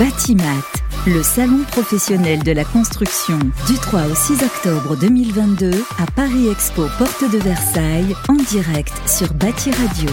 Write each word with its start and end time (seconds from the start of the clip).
Batimat, 0.00 0.64
le 1.06 1.22
salon 1.22 1.62
professionnel 1.70 2.42
de 2.42 2.52
la 2.52 2.64
construction, 2.64 3.38
du 3.66 3.74
3 3.74 4.06
au 4.06 4.14
6 4.14 4.42
octobre 4.42 4.96
2022 4.98 5.72
à 5.98 6.10
Paris 6.16 6.48
Expo 6.48 6.86
Porte 6.96 7.30
de 7.30 7.36
Versailles, 7.36 8.16
en 8.30 8.36
direct 8.50 8.94
sur 9.06 9.30
Bati 9.34 9.70
Radio. 9.70 10.08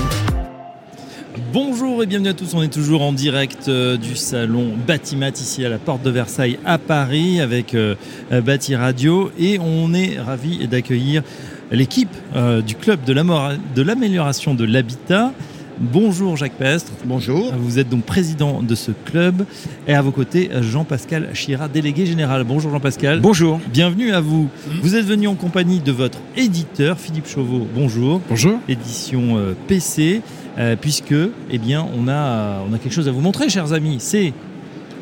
Bonjour 1.53 2.03
et 2.03 2.05
bienvenue 2.05 2.27
à 2.27 2.33
tous, 2.33 2.53
on 2.53 2.63
est 2.63 2.67
toujours 2.67 3.01
en 3.01 3.13
direct 3.13 3.69
euh, 3.69 3.95
du 3.95 4.17
salon 4.17 4.73
Batimat 4.85 5.29
ici 5.29 5.63
à 5.63 5.69
la 5.69 5.77
porte 5.77 6.03
de 6.03 6.09
Versailles 6.09 6.59
à 6.65 6.77
Paris 6.79 7.39
avec 7.39 7.73
euh, 7.73 7.95
Bati 8.29 8.75
Radio 8.75 9.31
et 9.39 9.57
on 9.57 9.93
est 9.93 10.19
ravi 10.19 10.67
d'accueillir 10.67 11.23
l'équipe 11.71 12.13
euh, 12.35 12.61
du 12.61 12.75
club 12.75 13.05
de 13.05 13.81
l'amélioration 13.81 14.53
de 14.53 14.65
l'habitat. 14.65 15.31
Bonjour 15.79 16.35
Jacques 16.35 16.57
Pestre. 16.57 16.91
Bonjour. 17.05 17.53
Vous 17.55 17.77
êtes 17.77 17.87
donc 17.87 18.03
président 18.03 18.63
de 18.63 18.73
ce 18.73 18.91
club 18.91 19.45
et 19.87 19.93
à 19.93 20.01
vos 20.01 20.09
côtés 20.09 20.49
Jean-Pascal 20.61 21.29
Chira, 21.33 21.67
délégué 21.67 22.07
général. 22.07 22.43
Bonjour 22.45 22.71
Jean-Pascal. 22.71 23.19
Bonjour. 23.19 23.59
Bienvenue 23.71 24.11
à 24.11 24.19
vous. 24.19 24.49
Vous 24.81 24.95
êtes 24.95 25.05
venu 25.05 25.27
en 25.27 25.35
compagnie 25.35 25.79
de 25.79 25.91
votre 25.91 26.17
éditeur 26.35 26.97
Philippe 26.97 27.27
Chauveau. 27.27 27.67
Bonjour. 27.75 28.21
Bonjour. 28.27 28.59
Édition 28.67 29.37
euh, 29.37 29.53
PC, 29.67 30.21
euh, 30.57 30.75
puisque 30.75 31.13
eh 31.51 31.57
bien 31.59 31.85
on 31.95 32.07
a 32.07 32.63
on 32.67 32.73
a 32.73 32.79
quelque 32.79 32.93
chose 32.93 33.07
à 33.07 33.11
vous 33.11 33.21
montrer, 33.21 33.47
chers 33.47 33.71
amis. 33.73 33.97
C'est 33.99 34.33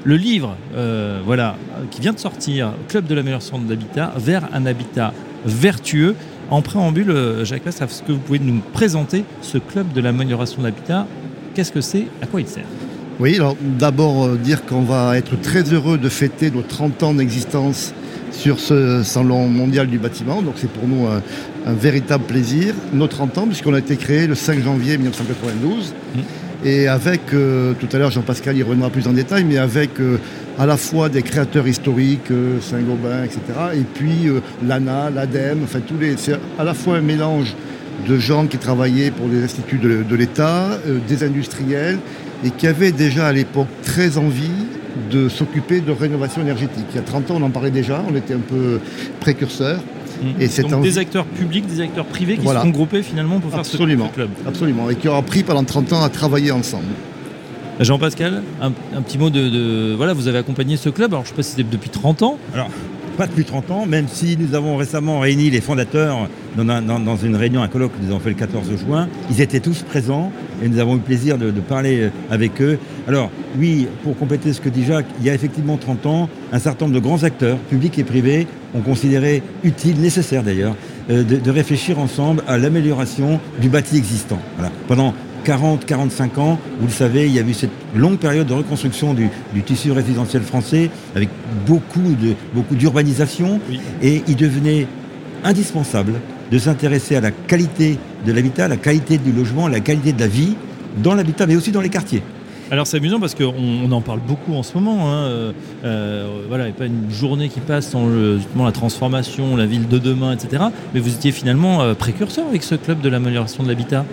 le 0.04 0.18
livre, 0.18 0.58
euh, 0.76 1.22
voilà, 1.26 1.56
qui 1.90 2.02
vient 2.02 2.14
de 2.14 2.20
sortir, 2.20 2.74
Club 2.90 3.08
de 3.08 3.16
l'amélioration 3.16 3.60
de 3.60 3.70
l'habitat 3.70 4.14
vers 4.18 4.50
un 4.54 4.66
habitat 4.66 5.14
vertueux. 5.46 6.16
En 6.52 6.62
préambule, 6.62 7.10
euh, 7.10 7.44
Jacques 7.44 7.64
Pestre, 7.64 7.84
est-ce 7.84 8.04
que 8.04 8.12
vous 8.12 8.20
pouvez 8.20 8.40
nous 8.40 8.62
présenter 8.74 9.26
ce 9.42 9.58
club 9.58 9.92
de 9.94 10.02
l'amélioration 10.02 10.60
de 10.60 10.68
l'habitat? 10.68 11.08
Qu'est-ce 11.56 11.72
que 11.72 11.82
c'est? 11.82 12.08
À 12.22 12.28
quoi 12.28 12.42
il 12.42 12.48
sert? 12.48 12.66
Oui, 13.20 13.36
alors 13.36 13.56
d'abord 13.62 14.26
euh, 14.26 14.38
dire 14.38 14.66
qu'on 14.66 14.82
va 14.82 15.18
être 15.18 15.40
très 15.42 15.64
heureux 15.74 15.98
de 15.98 16.10
fêter 16.10 16.52
nos 16.52 16.62
30 16.62 17.02
ans 17.04 17.14
d'existence 17.16 17.94
sur 18.32 18.60
ce 18.60 19.02
salon 19.04 19.48
mondial 19.48 19.88
du 19.88 19.98
bâtiment. 19.98 20.42
Donc 20.42 20.56
c'est 20.58 20.70
pour 20.70 20.88
nous 20.88 21.08
un, 21.08 21.24
un 21.66 21.74
véritable 21.74 22.26
plaisir. 22.26 22.76
Nos 22.94 23.08
30 23.08 23.38
ans, 23.40 23.48
puisqu'on 23.48 23.74
a 23.74 23.80
été 23.80 23.96
créé 23.96 24.28
le 24.28 24.36
5 24.36 24.62
janvier 24.62 24.98
1992. 24.98 25.94
Mm. 26.16 26.20
Et 26.66 26.88
avec, 26.88 27.22
euh, 27.34 27.74
tout 27.80 27.88
à 27.92 28.00
l'heure 28.00 28.12
Jean-Pascal 28.12 28.58
y 28.58 28.64
reviendra 28.64 28.90
plus 28.90 29.08
en 29.08 29.14
détail, 29.14 29.44
mais 29.44 29.58
avec 29.58 30.00
euh, 30.00 30.18
à 30.58 30.66
la 30.66 30.78
fois 30.78 31.10
des 31.10 31.22
créateurs 31.22 31.68
historiques, 31.68 32.32
euh, 32.32 32.60
Saint-Gobain, 32.62 33.24
etc. 33.24 33.40
Et 33.76 33.82
puis 33.94 34.28
euh, 34.28 34.40
l'ANA, 34.66 35.10
l'ADEME, 35.10 35.60
enfin 35.64 35.80
tous 35.86 35.98
les. 36.00 36.16
C'est 36.18 36.36
à 36.58 36.64
la 36.64 36.74
fois 36.74 36.98
un 36.98 37.02
mélange 37.02 37.54
de 38.08 38.18
gens 38.18 38.46
qui 38.48 38.58
travaillaient 38.58 39.12
pour 39.12 39.28
des 39.28 39.44
instituts 39.44 39.78
de, 39.80 40.04
de 40.04 40.16
l'État, 40.16 40.78
euh, 40.88 41.00
des 41.08 41.24
industriels, 41.24 42.00
et 42.44 42.52
qui 42.52 42.68
avaient 42.68 42.92
déjà 42.92 43.28
à 43.28 43.34
l'époque 43.34 43.68
très 43.84 44.18
envie 44.18 44.50
de 45.12 45.28
s'occuper 45.28 45.82
de 45.82 45.92
rénovation 45.92 46.42
énergétique. 46.42 46.86
Il 46.92 46.96
y 46.96 47.00
a 47.00 47.04
30 47.04 47.32
ans, 47.32 47.36
on 47.40 47.44
en 47.44 47.50
parlait 47.50 47.72
déjà, 47.72 48.02
on 48.10 48.16
était 48.16 48.34
un 48.34 48.40
peu 48.40 48.80
précurseurs. 49.20 49.80
Et 50.40 50.48
cette 50.48 50.66
Donc 50.70 50.76
envie- 50.76 50.90
des 50.90 50.98
acteurs 50.98 51.26
publics, 51.26 51.66
des 51.68 51.82
acteurs 51.82 52.06
privés 52.06 52.38
qui 52.38 52.44
Voilà. 52.46 52.62
se 52.62 52.66
sont 52.68 52.72
groupés 52.72 53.04
finalement 53.04 53.42
pour 53.42 53.52
faire 53.52 53.60
Absolument. 53.60 54.08
ce 54.10 54.14
club. 54.16 54.30
Absolument, 54.48 54.90
et 54.90 54.96
qui 54.96 55.10
ont 55.10 55.18
appris 55.18 55.44
pendant 55.44 55.66
30 55.66 55.92
ans 55.92 56.02
à 56.04 56.08
travailler 56.10 56.52
ensemble. 56.52 56.86
Jean-Pascal, 57.80 58.42
un, 58.62 58.72
petit 59.02 59.18
mot 59.18 59.30
de, 59.30 59.94
Voilà, 59.96 60.14
vous 60.14 60.28
avez 60.28 60.38
accompagné 60.38 60.78
ce 60.78 60.90
club, 60.90 61.14
alors 61.14 61.26
je 61.26 61.30
ne 61.30 61.34
sais 61.34 61.36
pas 61.36 61.44
si 61.44 61.52
c'était 61.52 61.64
depuis 61.70 61.90
30 61.90 62.24
ans. 62.24 62.38
Alors, 62.54 62.70
pas 63.18 63.28
depuis 63.28 63.46
30 63.46 63.72
ans, 63.72 63.86
même 63.86 64.08
si 64.10 64.38
nous 64.38 64.56
avons 64.56 64.76
récemment 64.76 65.20
réuni 65.20 65.50
les 65.50 65.62
fondateurs 65.62 66.30
dans, 66.58 66.68
un- 66.68 66.82
dans- 66.82 67.00
dans 67.00 67.16
une 67.16 67.36
réunion, 67.36 67.64
un 67.64 67.68
colloque 67.70 67.94
que 67.98 68.04
nous 68.04 68.12
avons 68.12 68.20
fait 68.20 68.30
le 68.30 68.36
14 68.36 68.68
juin. 68.78 69.08
Ils 69.30 69.40
étaient 69.42 69.60
tous 69.62 69.84
présents 69.84 70.32
et 70.64 70.68
nous 70.68 70.80
avons 70.80 70.94
eu 70.94 70.98
le 70.98 71.04
plaisir 71.04 71.38
de, 71.38 71.52
parler 71.62 72.02
euh, 72.04 72.10
avec 72.30 72.62
eux. 72.62 72.78
Alors, 73.08 73.30
oui, 73.58 73.88
pour 74.04 74.18
compléter 74.18 74.52
ce 74.54 74.60
que 74.62 74.70
dit 74.70 74.84
Jacques, 74.86 75.06
il 75.20 75.26
y 75.26 75.30
a 75.30 75.34
effectivement 75.34 75.78
30 75.78 76.06
ans, 76.06 76.30
un 76.52 76.60
certain 76.60 76.86
nombre 76.86 76.96
de 76.96 77.04
grands 77.04 77.24
acteurs, 77.24 77.58
publics 77.58 77.98
et 78.00 78.04
privés, 78.04 78.48
ont 78.74 78.82
considéré 78.82 79.44
utile, 79.64 80.00
nécessaire 80.00 80.44
d'ailleurs, 80.44 80.76
euh, 81.10 81.24
de, 81.24 81.52
réfléchir 81.52 82.00
ensemble 82.00 82.42
à 82.48 82.58
l'amélioration 82.58 83.40
du 83.62 83.70
bâti 83.70 83.98
existant. 83.98 84.40
Pendant 84.88 85.14
40, 85.46 85.86
45 85.86 86.38
ans, 86.40 86.60
vous 86.82 86.88
le 86.88 86.92
savez, 86.92 87.28
il 87.28 87.34
y 87.34 87.40
a 87.40 87.44
eu 87.44 87.54
cette 87.54 87.70
longue 87.96 88.18
période 88.18 88.48
de 88.48 88.54
reconstruction 88.54 89.14
du, 89.14 89.30
du 89.54 89.62
tissu 89.64 89.92
résidentiel 89.92 90.42
français 90.42 90.90
avec 91.16 91.30
beaucoup 91.66 92.02
de 92.22 92.34
beaucoup 92.54 92.76
d'urbanisation 92.76 93.60
Oui. 93.70 93.80
et 94.02 94.24
il 94.28 94.36
devenait 94.36 94.88
indispensable 95.44 96.14
de 96.52 96.58
s'intéresser 96.58 97.16
à 97.16 97.22
la 97.22 97.32
qualité 97.32 97.98
de 98.26 98.32
l'habitat, 98.32 98.68
la 98.68 98.78
qualité 98.78 99.18
du 99.18 99.32
logement, 99.32 99.68
la 99.68 99.80
qualité 99.80 100.12
de 100.14 100.20
la 100.20 100.28
vie 100.28 100.56
dans 101.04 101.14
l'habitat, 101.14 101.46
mais 101.48 101.56
aussi 101.56 101.72
dans 101.72 101.82
les 101.82 101.90
quartiers. 101.90 102.24
Alors 102.72 102.88
c'est 102.88 102.98
amusant 102.98 103.20
parce 103.20 103.36
qu'on 103.36 103.54
on 103.86 103.92
en 103.92 104.02
parle 104.02 104.22
beaucoup 104.28 104.54
en 104.56 104.64
ce 104.64 104.74
moment. 104.76 105.12
hein, 105.12 105.26
euh, 105.26 105.52
euh, 105.84 106.28
voilà, 106.50 106.64
il 106.64 106.68
n'y 106.72 106.74
a 106.74 106.78
pas 106.78 106.86
une 106.88 107.12
journée 107.12 107.48
qui 107.50 107.60
passe 107.60 107.90
sans 107.92 108.08
le- 108.08 108.38
justement 108.38 108.66
la 108.66 108.72
transformation, 108.72 109.56
la 109.56 109.68
ville 109.68 109.88
de 109.88 110.00
demain, 110.00 110.34
etc. 110.34 110.64
Mais 110.96 111.00
vous 111.00 111.10
étiez 111.14 111.32
finalement 111.32 111.84
euh, 111.84 111.94
précurseur 111.94 112.48
avec 112.48 112.64
ce 112.64 112.74
club 112.74 113.02
de 113.02 113.10
l'amélioration 113.10 113.62
de 113.64 113.68
l'habitat. 113.70 114.04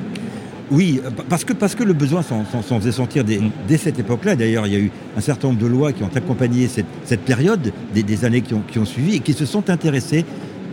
Oui, 0.72 1.00
euh, 1.04 1.10
parce 1.28 1.44
que, 1.44 1.52
parce 1.52 1.74
que 1.74 1.84
le 1.84 1.92
besoin 1.92 2.22
s'en, 2.22 2.44
faisait 2.80 2.92
sentir 2.92 3.24
dès, 3.24 3.40
dès 3.68 3.76
cette 3.76 3.98
époque-là. 3.98 4.34
D'ailleurs, 4.36 4.66
il 4.66 4.72
y 4.72 4.76
a 4.76 4.80
eu 4.80 4.90
un 5.16 5.20
certain 5.20 5.48
nombre 5.48 5.60
de 5.60 5.66
lois 5.66 5.92
qui 5.92 6.02
ont 6.02 6.10
accompagné 6.14 6.66
cette, 6.66 6.86
cette 7.04 7.20
période 7.20 7.72
des, 7.94 8.02
des 8.02 8.24
années 8.24 8.40
qui 8.40 8.54
ont, 8.54 8.62
qui 8.66 8.78
ont 8.78 8.84
suivi 8.86 9.16
et 9.16 9.20
qui 9.20 9.34
se 9.34 9.44
sont 9.46 9.68
intéressées 9.70 10.24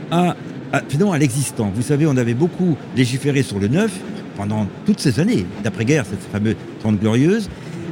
à, 0.09 0.35
à, 0.71 0.81
finalement, 0.87 1.11
à 1.13 1.17
l'existant. 1.17 1.71
Vous 1.75 1.81
savez, 1.81 2.07
on 2.07 2.15
avait 2.17 2.33
beaucoup 2.33 2.77
légiféré 2.95 3.43
sur 3.43 3.59
le 3.59 3.67
neuf 3.67 3.91
pendant 4.37 4.67
toutes 4.85 5.01
ces 5.01 5.19
années, 5.19 5.45
d'après-guerre, 5.63 6.05
cette 6.09 6.23
fameuse 6.31 6.55
Trente 6.79 6.99
Glorieuse. 6.99 7.49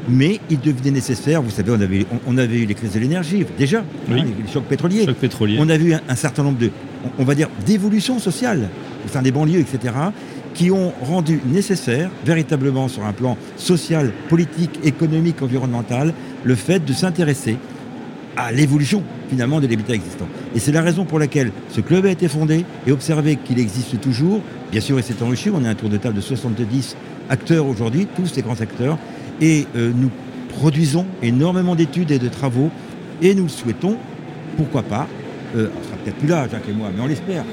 Mais 0.09 0.39
il 0.49 0.61
devenait 0.61 0.91
nécessaire, 0.91 1.41
vous 1.41 1.49
savez, 1.49 1.69
on 1.71 1.81
avait, 1.81 2.05
on, 2.13 2.35
on 2.35 2.37
avait 2.37 2.59
eu 2.59 2.65
les 2.65 2.73
crises 2.75 2.93
de 2.93 2.99
l'énergie, 2.99 3.45
déjà, 3.57 3.83
Oui. 4.09 4.21
hein, 4.21 4.23
les, 4.37 4.43
les 4.45 4.49
chocs 4.49 4.63
pétroliers. 4.63 5.03
Choc 5.03 5.17
pétrolier. 5.17 5.57
On 5.59 5.67
a 5.67 5.75
vu 5.75 5.93
un, 5.93 5.99
un 6.07 6.15
certain 6.15 6.43
nombre 6.43 6.57
de, 6.59 6.69
on, 7.03 7.23
on 7.23 7.25
va 7.25 7.35
dire, 7.35 7.49
d'évolutions 7.65 8.17
sociales 8.17 8.69
au 9.05 9.09
sein 9.09 9.21
des 9.21 9.31
banlieues, 9.33 9.59
etc., 9.59 9.93
qui 10.57 10.71
ont 10.71 10.91
rendu 11.03 11.39
nécessaire, 11.45 12.09
véritablement 12.25 12.87
sur 12.87 13.05
un 13.05 13.13
plan 13.13 13.37
social, 13.57 14.11
politique, 14.27 14.79
économique, 14.83 15.43
environnemental, 15.43 16.13
le 16.43 16.55
fait 16.55 16.83
de 16.83 16.93
s'intéresser 16.93 17.57
à 18.35 18.51
l'évolution 18.51 19.03
finalement 19.29 19.59
de 19.59 19.67
l'habitat 19.67 19.93
existant. 19.93 20.27
Et 20.55 20.59
c'est 20.59 20.71
la 20.71 20.81
raison 20.81 21.05
pour 21.05 21.19
laquelle 21.19 21.51
ce 21.69 21.79
club 21.79 22.07
a 22.07 22.09
été 22.09 22.27
fondé 22.27 22.65
et 22.87 22.91
observé 22.91 23.35
qu'il 23.35 23.59
existe 23.59 24.01
toujours. 24.01 24.41
Bien 24.71 24.81
sûr, 24.81 24.97
il 24.97 25.03
s'est 25.03 25.21
enrichi. 25.21 25.51
On 25.51 25.63
est 25.63 25.67
un 25.67 25.75
tour 25.75 25.89
de 25.89 25.97
table 25.97 26.15
de 26.15 26.21
70 26.21 26.97
acteurs 27.29 27.67
aujourd'hui, 27.67 28.07
tous 28.15 28.25
ces 28.25 28.41
grands 28.41 28.59
acteurs. 28.59 28.97
Et 29.41 29.67
euh, 29.75 29.91
nous 29.95 30.09
produisons 30.49 31.05
énormément 31.21 31.75
d'études 31.75 32.09
et 32.09 32.19
de 32.19 32.29
travaux. 32.29 32.71
Et 33.21 33.35
nous 33.35 33.43
le 33.43 33.49
souhaitons, 33.49 33.97
pourquoi 34.57 34.81
pas, 34.81 35.07
euh, 35.55 35.69
on 35.79 35.83
sera 35.83 35.97
peut-être 35.97 36.17
plus 36.17 36.27
là, 36.27 36.47
Jacques 36.49 36.67
et 36.67 36.73
moi, 36.73 36.89
mais 36.95 37.01
on 37.03 37.07
l'espère, 37.07 37.43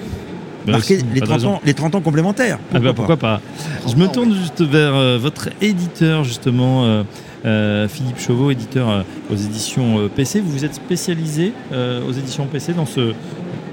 marquer 0.73 0.99
c'est- 0.99 1.05
les 1.15 1.21
pas 1.21 1.27
de 1.27 1.31
30, 1.31 1.33
raison. 1.39 1.49
ans, 1.55 1.61
les 1.65 1.75
30 1.75 1.95
ans 1.95 2.01
complémentaires. 2.01 2.59
Ah 2.73 2.81
bah, 2.81 2.93
pourquoi 2.95 3.17
pas 3.17 3.41
Je 3.89 3.97
me 3.97 4.07
tourne 4.09 4.35
juste 4.35 4.63
vers 4.63 4.95
euh, 4.95 5.19
votre 5.19 5.49
éditeur, 5.61 6.25
justement, 6.25 6.85
euh, 6.85 7.03
euh, 7.45 7.89
Philippe 7.89 8.19
Chauveau, 8.21 8.51
éditeur 8.51 8.89
euh, 8.91 9.03
aux 9.31 9.37
éditions 9.37 9.99
euh, 9.99 10.09
PC. 10.09 10.41
Vous 10.41 10.51
vous 10.51 10.65
êtes 10.65 10.75
spécialisé 10.75 11.53
euh, 11.73 12.01
aux 12.09 12.13
éditions 12.13 12.47
PC 12.47 12.73
dans, 12.73 12.87
ce, 12.87 13.13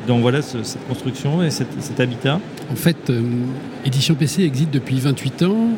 dans 0.07 0.19
voilà, 0.19 0.41
ce- 0.41 0.63
cette 0.63 0.85
construction 0.87 1.41
et 1.43 1.49
cette- 1.51 1.81
cet 1.81 1.99
habitat? 1.99 2.39
En 2.71 2.75
fait, 2.75 3.09
euh, 3.09 3.21
Édition 3.85 4.15
PC 4.15 4.43
existe 4.43 4.71
depuis 4.71 4.99
28 4.99 5.43
ans 5.43 5.69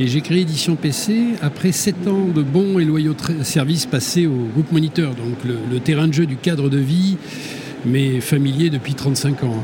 et 0.00 0.06
j'ai 0.06 0.20
créé 0.20 0.40
Édition 0.42 0.76
PC 0.76 1.34
après 1.42 1.72
7 1.72 2.06
ans 2.08 2.26
de 2.34 2.42
bons 2.42 2.78
et 2.78 2.84
loyaux 2.84 3.14
services 3.42 3.86
passés 3.86 4.26
au 4.26 4.48
groupe 4.54 4.70
Moniteur, 4.72 5.10
donc 5.10 5.34
le, 5.44 5.56
le 5.70 5.80
terrain 5.80 6.06
de 6.08 6.12
jeu 6.14 6.26
du 6.26 6.36
cadre 6.36 6.68
de 6.70 6.78
vie, 6.78 7.16
mais 7.84 8.20
familier 8.20 8.70
depuis 8.70 8.94
35 8.94 9.44
ans. 9.44 9.62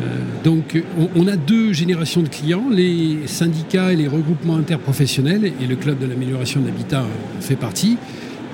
Euh, 0.00 0.42
donc 0.44 0.82
on, 1.16 1.26
a 1.26 1.36
deux 1.36 1.72
générations 1.72 2.22
de 2.22 2.28
clients, 2.28 2.64
les 2.70 3.26
syndicats 3.26 3.92
et 3.92 3.96
les 3.96 4.08
regroupements 4.08 4.56
interprofessionnels, 4.56 5.44
et 5.60 5.66
le 5.66 5.76
club 5.76 5.98
de 5.98 6.06
l'amélioration 6.06 6.60
de 6.60 6.66
l'habitat 6.66 7.02
en 7.38 7.40
fait 7.40 7.56
partie, 7.56 7.96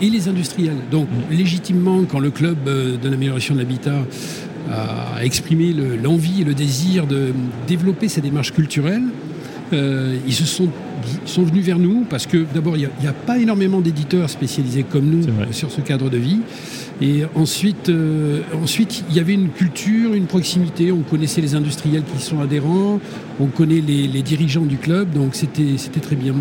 et 0.03 0.11
les 0.11 0.29
industriels. 0.29 0.77
Donc 0.91 1.09
légitimement, 1.31 2.03
quand 2.05 2.19
le 2.19 2.31
club 2.31 2.59
euh, 2.67 2.97
de 2.97 3.09
l'amélioration 3.09 3.55
de 3.55 3.61
l'habitat 3.61 4.05
a 4.69 5.25
exprimé 5.25 5.73
le- 5.73 5.97
l'envie 5.97 6.41
et 6.41 6.45
le 6.45 6.53
désir 6.53 7.07
de 7.07 7.33
développer 7.69 8.09
ces 8.09 8.21
démarches 8.21 8.53
culturelles. 8.53 9.05
Euh, 9.73 10.17
ils 10.27 10.35
se 10.35 10.45
sont, 10.45 10.69
ils 11.25 11.29
sont 11.29 11.43
venus 11.43 11.65
vers 11.65 11.79
nous 11.79 12.05
parce 12.09 12.27
que 12.27 12.45
d'abord, 12.55 12.77
il 12.77 12.89
n'y 13.01 13.07
a, 13.07 13.13
pas 13.13 13.39
énormément 13.39 13.81
d'éditeurs 13.81 14.31
spécialisés 14.31 14.85
comme 14.85 15.07
nous 15.07 15.23
sur 15.53 15.71
ce 15.71 15.81
cadre 15.81 16.11
de 16.11 16.19
vie. 16.19 16.41
Et 17.03 17.25
ensuite, 17.35 17.91
euh, 17.91 18.41
ensuite, 18.63 19.05
il 19.11 19.17
y 19.17 19.21
avait 19.21 19.35
une 19.35 19.51
culture, 19.51 20.15
une 20.15 20.27
proximité. 20.27 20.93
On 20.93 21.03
connaissait 21.03 21.43
les 21.43 21.55
industriels 21.55 22.03
qui 22.05 22.23
sont 22.23 22.41
adhérents, 22.41 23.01
on 23.39 23.47
connaît 23.47 23.83
les, 23.87 24.09
les 24.09 24.23
dirigeants 24.23 24.65
du 24.65 24.79
club, 24.79 25.13
donc 25.13 25.35
c'était 25.35 25.77
c'était 25.77 26.01
très 26.01 26.17
bien. 26.17 26.35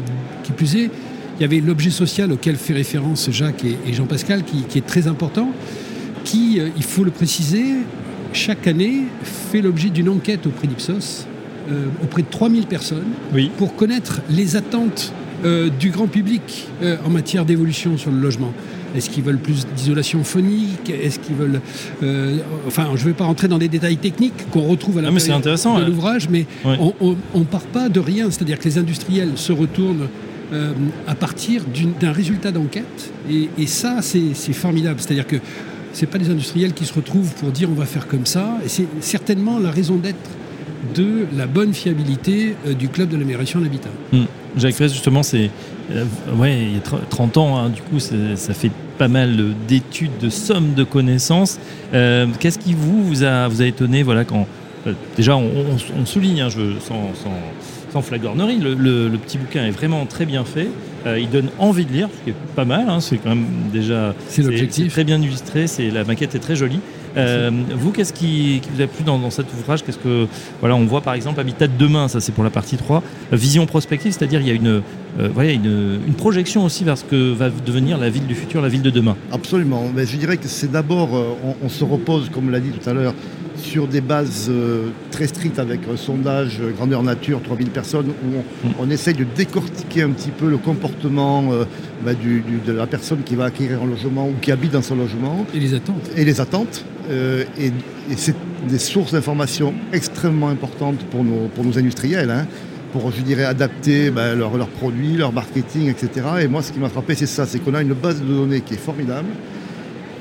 Qui 0.44 0.54
plus 0.54 0.75
est, 0.77 0.89
il 1.38 1.42
y 1.42 1.44
avait 1.44 1.60
l'objet 1.60 1.89
social 1.89 2.31
auquel 2.31 2.56
fait 2.56 2.74
référence 2.74 3.30
Jacques 3.31 3.66
et, 3.66 3.77
et 3.86 3.94
Jean-Pascal, 3.94 4.44
qui, 4.44 4.63
qui 4.63 4.77
est 4.77 4.86
très 4.86 5.07
important, 5.07 5.51
qui, 6.24 6.60
euh, 6.60 6.69
il 6.77 6.83
faut 6.83 7.04
le 7.04 7.12
préciser, 7.12 7.66
chaque 8.31 8.68
année 8.68 9.04
fait 9.24 9.62
l'objet 9.62 9.89
d'une 9.89 10.07
enquête 10.07 10.48
auprès 10.48 10.68
d'Ipsos, 10.68 11.27
euh, 11.72 11.86
auprès 12.04 12.22
de 12.22 12.28
3000 12.30 12.66
personnes, 12.68 13.04
Oui. 13.34 13.52
pour 13.58 13.76
connaître 13.76 14.22
les 14.30 14.56
attentes 14.56 15.12
euh, 15.44 15.70
du 15.70 15.90
grand 15.90 16.08
public 16.08 16.68
euh, 16.82 16.98
en 17.06 17.10
matière 17.10 17.46
d'évolution 17.46 17.98
sur 17.98 18.12
le 18.12 18.20
logement. 18.20 18.54
Est-ce 18.96 19.10
qu'ils 19.10 19.24
veulent 19.24 19.40
plus 19.40 19.66
d'isolation 19.76 20.24
phonique? 20.24 20.90
Est-ce 20.90 21.20
qu'ils 21.20 21.36
veulent... 21.36 21.60
Enfin, 22.66 22.88
je 22.96 23.02
ne 23.04 23.08
vais 23.10 23.14
pas 23.14 23.26
rentrer 23.26 23.48
dans 23.50 23.58
des 23.58 23.68
détails 23.68 23.98
techniques 23.98 24.50
qu'on 24.52 24.62
retrouve 24.62 25.00
à 25.00 25.02
l'intérieur 25.02 25.38
intéressant, 25.38 25.80
de 25.80 25.86
l'ouvrage, 25.86 26.30
mais 26.30 26.46
Ouais. 26.64 26.78
on 27.02 27.40
ne 27.40 27.44
part 27.44 27.62
pas 27.66 27.90
de 27.90 28.00
rien. 28.00 28.32
C'est-à-dire 28.32 28.58
que 28.58 28.64
les 28.64 28.78
industriels 28.78 29.32
se 29.36 29.52
retournent 29.52 30.08
euh, 30.54 30.72
à 31.08 31.16
partir 31.16 31.64
d'un 32.00 32.12
résultat 32.14 32.52
d'enquête. 32.52 33.12
Et, 33.30 33.50
et 33.58 33.68
ça, 33.68 33.98
c'est 34.02 34.34
formidable. 34.54 35.00
C'est-à-dire 35.02 35.28
que 35.28 35.38
ce 35.92 36.06
pas 36.06 36.18
des 36.18 36.30
industriels 36.30 36.74
qui 36.74 36.86
se 36.86 36.94
retrouvent 36.94 37.34
pour 37.36 37.52
dire 37.52 37.70
on 37.70 37.74
va 37.76 37.86
faire 37.86 38.08
comme 38.08 38.26
ça. 38.26 38.58
Et 38.66 38.70
c'est 38.70 38.88
certainement 39.02 39.60
la 39.60 39.72
raison 39.72 39.96
d'être 39.96 40.30
de 40.94 41.26
la 41.38 41.48
bonne 41.48 41.74
fiabilité 41.74 42.56
euh, 42.68 42.74
du 42.74 42.90
club 42.90 43.10
de 43.10 43.18
l'amélioration 43.18 43.60
de 43.60 43.66
l'habitat. 43.66 43.90
Hmm. 44.14 44.24
Jacques 44.58 44.76
Fraisse, 44.76 44.94
justement, 44.94 45.24
c'est. 45.24 45.50
euh, 45.92 46.04
ouais, 46.38 46.58
il 46.62 46.74
y 46.76 46.78
a 46.78 46.80
tr- 46.80 47.08
30 47.10 47.38
ans, 47.38 47.58
hein, 47.58 47.70
du 47.70 47.82
coup, 47.82 48.00
ça 48.00 48.54
fait 48.54 48.72
pas 48.98 49.08
mal 49.10 49.38
d'études, 49.68 50.18
de 50.22 50.30
sommes 50.30 50.74
de 50.74 50.84
connaissances. 50.84 51.60
Euh, 51.94 52.28
Qu'est-ce 52.40 52.60
qui 52.60 52.74
vous, 52.74 53.04
vous 53.04 53.24
a, 53.24 53.48
vous 53.48 53.62
a 53.62 53.66
étonné 53.66 54.04
voilà, 54.04 54.24
quand. 54.24 54.48
euh, 54.88 54.94
déjà, 55.18 55.36
on, 55.36 55.44
on- 55.44 56.02
on 56.02 56.06
souligne, 56.06 56.42
hein, 56.42 56.50
je, 56.50 56.80
sans, 56.80 57.14
sans, 57.16 57.34
sans 57.92 58.02
flagornerie, 58.02 58.58
le, 58.60 58.74
le- 58.74 59.10
le 59.10 59.18
petit 59.18 59.38
bouquin 59.38 59.66
est 59.66 59.72
vraiment 59.72 60.06
très 60.06 60.26
bien 60.26 60.44
fait. 60.46 60.68
Il 61.20 61.30
donne 61.30 61.50
envie 61.60 61.86
de 61.86 61.92
lire, 61.94 62.10
ce 62.18 62.24
qui 62.24 62.30
est 62.32 62.36
pas 62.56 62.66
mal. 62.66 62.86
hein, 62.90 63.00
c'est 63.00 63.18
quand 63.18 63.30
même 63.30 63.46
déjà. 63.72 64.16
C'est 64.28 64.42
l'objectif. 64.42 64.86
c'est 64.86 64.90
Très 64.90 65.04
bien 65.04 65.22
illustré, 65.22 65.68
la 65.94 66.04
maquette 66.04 66.34
est 66.34 66.40
très 66.40 66.56
jolie. 66.56 66.80
Euh, 67.18 67.52
vous, 67.76 67.92
qu'est-ce 67.92 68.14
qui, 68.14 68.62
vous 68.74 68.82
a 68.82 68.88
plu 68.88 69.04
dans, 69.04 69.30
cet 69.30 69.48
ouvrage 69.54 69.84
voilà, 70.60 70.76
on 70.76 70.86
voit 70.86 71.02
par 71.02 71.14
exemple 71.14 71.40
Habitat 71.40 71.68
de 71.68 71.78
demain, 71.78 72.08
ça 72.08 72.20
c'est 72.20 72.32
pour 72.32 72.44
la 72.44 72.50
partie 72.50 72.78
3, 72.78 73.02
euh, 73.32 73.36
vision 73.36 73.66
prospective, 73.66 74.12
c'est-à-dire 74.12 74.42
il 74.42 74.48
y 74.48 74.52
a 74.52 74.54
une, 74.54 74.82
euh, 75.20 76.00
une, 76.08 76.14
projection 76.14 76.66
aussi 76.66 76.84
vers 76.84 76.98
ce 76.98 77.04
que 77.04 77.34
va 77.34 77.50
devenir 77.50 77.98
la 77.98 78.10
ville 78.10 78.28
du 78.28 78.36
futur, 78.36 78.62
la 78.62 78.70
ville 78.70 78.82
de 78.82 78.90
demain. 78.90 79.16
Absolument. 79.32 79.90
Mais 79.94 80.06
je 80.06 80.18
dirais 80.18 80.38
que 80.38 80.48
c'est 80.48 80.72
d'abord, 80.72 81.10
on 81.64 81.70
se 81.70 81.84
repose, 81.84 82.30
comme 82.30 82.50
l'a 82.52 82.60
dit 82.60 82.72
tout 82.72 82.90
à 82.90 82.94
l'heure, 82.94 83.14
sur 83.57 83.88
des 83.88 84.02
bases 84.02 84.48
euh, 84.50 84.90
très 85.12 85.28
strictes 85.28 85.60
avec 85.60 85.81
un 85.92 85.98
sondage 85.98 86.60
euh, 86.62 86.72
grandeur 86.72 87.04
nature, 87.04 87.42
3000 87.44 87.69
personnes, 87.69 88.07
où 88.10 88.36
on, 88.38 88.68
Mm. 88.68 88.74
on 88.80 88.90
essaye 88.90 89.13
de 89.13 89.25
décortiquer 89.36 90.04
un 90.04 90.10
petit 90.12 90.31
peu 90.31 90.50
le 90.50 90.57
comportement 90.57 91.52
euh, 91.52 91.66
bah, 92.04 92.13
du- 92.13 92.42
du- 92.42 92.60
de 92.66 92.72
la 92.74 92.88
personne 92.88 93.19
qui 93.25 93.36
va 93.36 93.46
acquérir 93.46 93.81
un 93.84 93.88
logement 93.88 94.28
ou 94.28 94.34
qui 94.42 94.52
habite 94.52 94.72
dans 94.72 94.81
son 94.81 94.96
logement 94.96 95.46
Et 95.54 95.60
les 95.60 95.74
attentes. 95.74 96.10
et 96.16 96.25
les 96.25 96.42
attentes. 96.42 96.86
et 97.10 97.72
et 98.12 98.16
c'est 98.18 98.36
des 98.69 98.78
sources 98.80 99.13
d'informations 99.13 99.74
extrêmement 99.94 100.50
importantes 100.50 100.98
pour 101.12 101.24
nos, 101.24 101.48
pour 101.54 101.63
nos 101.63 101.78
industriels, 101.78 102.30
hein, 102.31 102.46
pour, 102.94 103.12
je 103.12 103.22
dirais, 103.22 103.46
adapter 103.46 104.12
leurs 104.12 104.56
leurs 104.58 104.68
produits, 104.69 105.13
leur 105.18 105.31
marketing, 105.34 105.90
etc. 105.90 106.10
Et 106.42 106.48
moi, 106.48 106.62
ce 106.62 106.72
qui 106.72 106.80
m'a 106.80 106.90
frappé, 106.90 107.16
c'est 107.16 107.25
ça, 107.28 107.46
c'est 107.46 107.60
qu'on 107.60 107.74
a 107.74 107.81
une 107.81 107.94
base 107.94 108.22
de 108.22 108.28
données 108.28 108.62
qui 108.62 108.74
est 108.75 108.78
formidable 108.78 109.28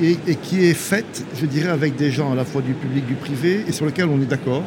et, 0.00 0.16
qui 0.36 0.64
est 0.64 0.74
faite, 0.74 1.24
je 1.40 1.46
dirais, 1.46 1.68
avec 1.68 1.96
des 1.96 2.10
gens 2.10 2.32
à 2.32 2.34
la 2.34 2.44
fois 2.44 2.62
du 2.62 2.72
public, 2.72 3.06
du 3.06 3.14
privé, 3.14 3.64
et 3.66 3.72
sur 3.72 3.86
lesquels 3.86 4.08
on 4.08 4.20
est 4.20 4.26
d'accord, 4.26 4.62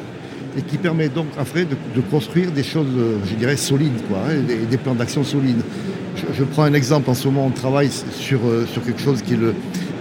et 0.57 0.61
qui 0.61 0.77
permet 0.77 1.09
donc 1.09 1.27
après 1.37 1.65
de, 1.65 1.75
de 1.95 2.01
construire 2.01 2.51
des 2.51 2.63
choses, 2.63 2.87
je 3.29 3.35
dirais, 3.35 3.57
solides, 3.57 4.01
quoi, 4.09 4.19
hein, 4.29 4.41
des, 4.69 4.77
plans 4.77 4.95
d'action 4.95 5.23
solides. 5.23 5.61
Je, 6.15 6.23
je 6.33 6.43
prends 6.43 6.63
un 6.63 6.73
exemple, 6.73 7.09
en 7.09 7.13
ce 7.13 7.27
moment, 7.27 7.45
on 7.45 7.51
travaille 7.51 7.89
sur, 7.91 8.39
euh, 8.45 8.65
sur 8.65 8.83
quelque 8.83 9.01
chose 9.01 9.21
qui 9.21 9.33
est, 9.33 9.37
le, 9.37 9.53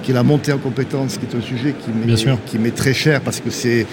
qui 0.07 0.13
est 0.13 0.15
la 0.15 0.23
montée 0.23 0.53
en 0.53 0.59
compétences, 0.59 1.19
qui 1.19 1.27
est 1.27 1.37
un 1.37 1.43
sujet 1.43 1.75
qui 2.47 2.59
m'est 2.61 2.71
très 2.71 2.95
cher, 2.95 3.21
parce 3.23 3.41
que 3.41 3.51
c'est 3.51 3.87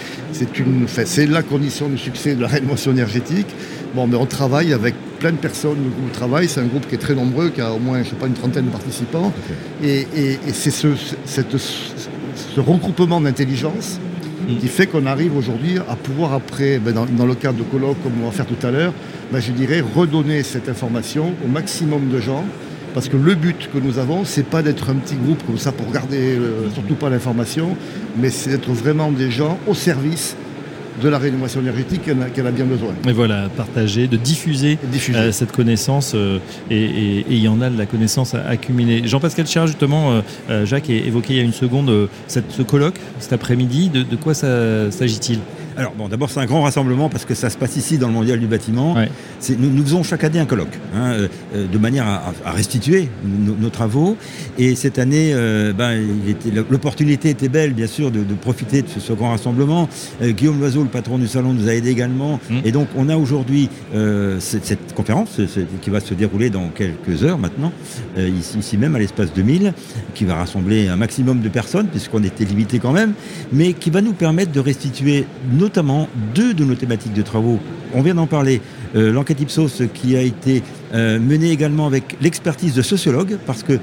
la 1.28 1.42
condition 1.42 1.90
du 1.90 1.98
succès 1.98 2.36
de 2.36 2.42
la 2.44 2.48
rénovation 2.48 2.92
énergétique. 2.92 3.48
Bon, 3.96 4.06
mais 4.06 4.16
on 4.16 4.28
travaille 4.28 4.74
avec 4.74 4.94
plein 5.20 5.32
de 5.32 5.38
personnes, 5.38 5.78
le 5.84 5.90
groupe 5.90 6.12
travaille, 6.12 6.48
c'est 6.48 6.60
un 6.60 6.66
groupe 6.68 6.88
qui 6.88 6.94
est 6.94 7.00
très 7.00 7.16
nombreux, 7.16 7.50
qui 7.50 7.62
a 7.62 7.74
au 7.74 7.80
moins, 7.80 8.04
je 8.04 8.10
sais 8.10 8.16
pas, 8.16 8.28
une 8.28 8.34
trentaine 8.34 8.66
de 8.66 8.70
participants. 8.70 9.34
Et, 9.84 10.06
et- 10.16 10.34
et 10.48 10.54
c'est 10.54 10.70
ce, 10.72 10.90
cette- 11.26 11.58
ce 11.58 12.60
regroupement 12.60 13.20
d'intelligence 13.20 14.00
Mm. 14.48 14.58
qui 14.58 14.68
fait 14.68 14.88
qu'on 14.88 15.06
arrive 15.06 15.36
aujourd'hui 15.38 15.78
à 15.90 15.96
pouvoir 15.96 16.34
après, 16.34 16.78
ben, 16.78 16.94
dans, 16.94 17.06
dans 17.06 17.26
le 17.26 17.34
cadre 17.34 17.58
de 17.58 17.64
colloques 17.64 17.96
comme 18.04 18.12
on 18.22 18.26
va 18.26 18.32
faire 18.32 18.46
tout 18.46 18.68
à 18.68 18.72
l'heure, 18.72 18.94
ben, 19.32 19.40
je 19.40 19.52
dirais 19.54 19.82
redonner 19.96 20.44
cette 20.44 20.68
information 20.70 21.34
au 21.44 21.48
maximum 21.48 22.10
de 22.10 22.20
gens. 22.20 22.44
Parce 22.94 23.10
que 23.10 23.18
le 23.18 23.36
but 23.36 23.70
que 23.74 23.80
nous 23.80 23.98
avons, 23.98 24.24
c'est 24.24 24.46
pas 24.46 24.62
d'être 24.62 24.90
un 24.90 24.96
petit 24.96 25.16
groupe 25.16 25.44
comme 25.46 25.58
ça 25.58 25.72
pour 25.72 25.92
garder 25.92 26.38
euh, 26.38 26.70
surtout 26.74 26.96
pas 26.96 27.10
l'information, 27.10 27.76
mais 28.18 28.30
c'est 28.30 28.52
d'être 28.52 28.72
vraiment 28.72 29.12
des 29.12 29.32
gens 29.32 29.58
au 29.68 29.74
service 29.74 30.36
de 31.02 31.10
la 31.10 31.18
rénovation 31.18 31.60
énergétique 31.62 32.02
qu'elle 32.04 32.48
a, 32.48 32.52
bien 32.52 32.66
besoin. 32.66 32.94
Et 33.08 33.14
voilà, 33.14 33.50
partager, 33.58 34.08
de 34.08 34.16
diffuser 34.16 34.78
euh, 35.16 35.32
cette 35.32 35.52
connaissance, 35.52 36.14
euh, 36.14 36.38
et, 36.70 37.26
il 37.30 37.40
y 37.40 37.48
en 37.48 37.62
a 37.62 37.70
de 37.72 37.78
la 37.78 37.86
connaissance 37.88 38.36
à 38.36 38.46
accumuler. 38.48 39.02
Jean-Pascal 39.08 39.48
Chard, 39.48 39.68
justement, 39.68 40.22
euh, 40.50 40.66
Jacques 40.66 40.90
a 40.90 40.94
évoqué 40.94 41.34
il 41.34 41.38
y 41.38 41.40
a 41.40 41.44
une 41.44 41.54
seconde 41.54 42.10
cette, 42.28 42.52
ce 42.52 42.62
colloque 42.62 43.00
cet 43.20 43.34
après-midi. 43.34 43.90
De, 43.90 44.04
de 44.04 44.16
quoi 44.16 44.34
ça- 44.36 44.92
s'agit-il? 44.92 45.40
Alors 45.78 45.94
bon, 45.98 46.08
d'abord 46.08 46.30
c'est 46.30 46.40
un 46.40 46.46
grand 46.46 46.62
rassemblement 46.62 47.10
parce 47.10 47.26
que 47.26 47.34
ça 47.36 47.50
se 47.50 47.58
passe 47.58 47.76
ici 47.78 47.98
dans 47.98 48.08
le 48.08 48.14
mondial 48.14 48.40
du 48.40 48.48
bâtiment. 48.48 48.94
Ouais. 48.96 49.10
Nous, 49.58 49.70
nous 49.70 49.84
faisons 49.84 50.04
chaque 50.04 50.24
année 50.24 50.40
un 50.40 50.46
colloque, 50.46 50.78
hein, 50.96 51.12
euh, 51.14 51.28
euh, 51.56 51.68
de 51.68 51.78
manière 51.78 52.06
à, 52.08 52.52
restituer 52.52 53.10
nos, 53.26 53.56
nos 53.56 53.70
travaux. 53.70 54.18
Et 54.58 54.76
cette 54.76 55.00
année, 55.00 55.32
euh, 55.34 55.74
ben, 55.74 56.00
l'opportunité 56.70 57.30
était 57.30 57.50
belle, 57.50 57.74
bien 57.74 57.88
sûr, 57.88 58.12
de, 58.12 58.20
de 58.24 58.34
profiter 58.34 58.82
de 58.82 58.88
ce, 58.88 59.00
ce 59.00 59.14
grand 59.14 59.32
rassemblement. 59.32 59.90
Euh, 60.22 60.32
Guillaume 60.32 60.60
Loiseau, 60.60 60.84
le 60.84 60.90
patron 60.90 61.18
du 61.18 61.28
salon, 61.28 61.54
nous 61.54 61.68
a 61.68 61.74
aidé 61.74 61.90
également. 61.90 62.40
Mm. 62.50 62.58
Et 62.66 62.72
donc 62.72 62.88
on 62.96 63.10
a 63.10 63.18
aujourd'hui 63.18 63.70
cette, 64.40 64.66
cette 64.66 64.94
conférence 64.96 65.30
ce- 65.38 65.48
ce- 65.48 65.60
qui 65.82 65.90
va 65.90 66.00
se 66.00 66.14
dérouler 66.14 66.50
dans 66.50 66.68
quelques 66.70 67.24
heures 67.24 67.38
maintenant, 67.38 67.72
ici, 68.18 68.58
ici 68.60 68.78
même 68.78 68.96
à 68.96 69.00
l'espace 69.00 69.34
2000, 69.34 69.74
qui 70.14 70.26
va 70.26 70.36
rassembler 70.36 70.88
un 70.88 70.96
maximum 70.96 71.42
de 71.42 71.50
personnes, 71.50 71.88
puisqu'on 71.88 72.24
était 72.24 72.46
limité 72.46 72.80
quand 72.80 72.92
même, 72.92 73.14
mais 73.52 73.74
qui 73.74 73.90
va 73.90 74.02
nous 74.02 74.14
permettre 74.14 74.52
de 74.52 74.60
restituer 74.60 75.26
notamment 75.64 76.08
deux 76.36 76.54
de 76.54 76.64
nos 76.66 76.76
thématiques 76.76 77.14
de 77.14 77.22
travaux. 77.22 77.58
On 77.94 78.02
vient 78.02 78.16
d'en 78.16 78.28
parler, 78.28 78.62
euh, 78.96 79.12
l'enquête 79.14 79.40
Ipsos 79.42 79.82
qui 79.94 80.16
a 80.18 80.22
été 80.22 80.62
euh, 80.94 81.20
menée 81.20 81.52
également 81.52 81.86
avec 81.88 82.18
l'expertise 82.22 82.74
de 82.76 82.82
sociologues, 82.82 83.38
parce 83.46 83.64
que 83.64 83.80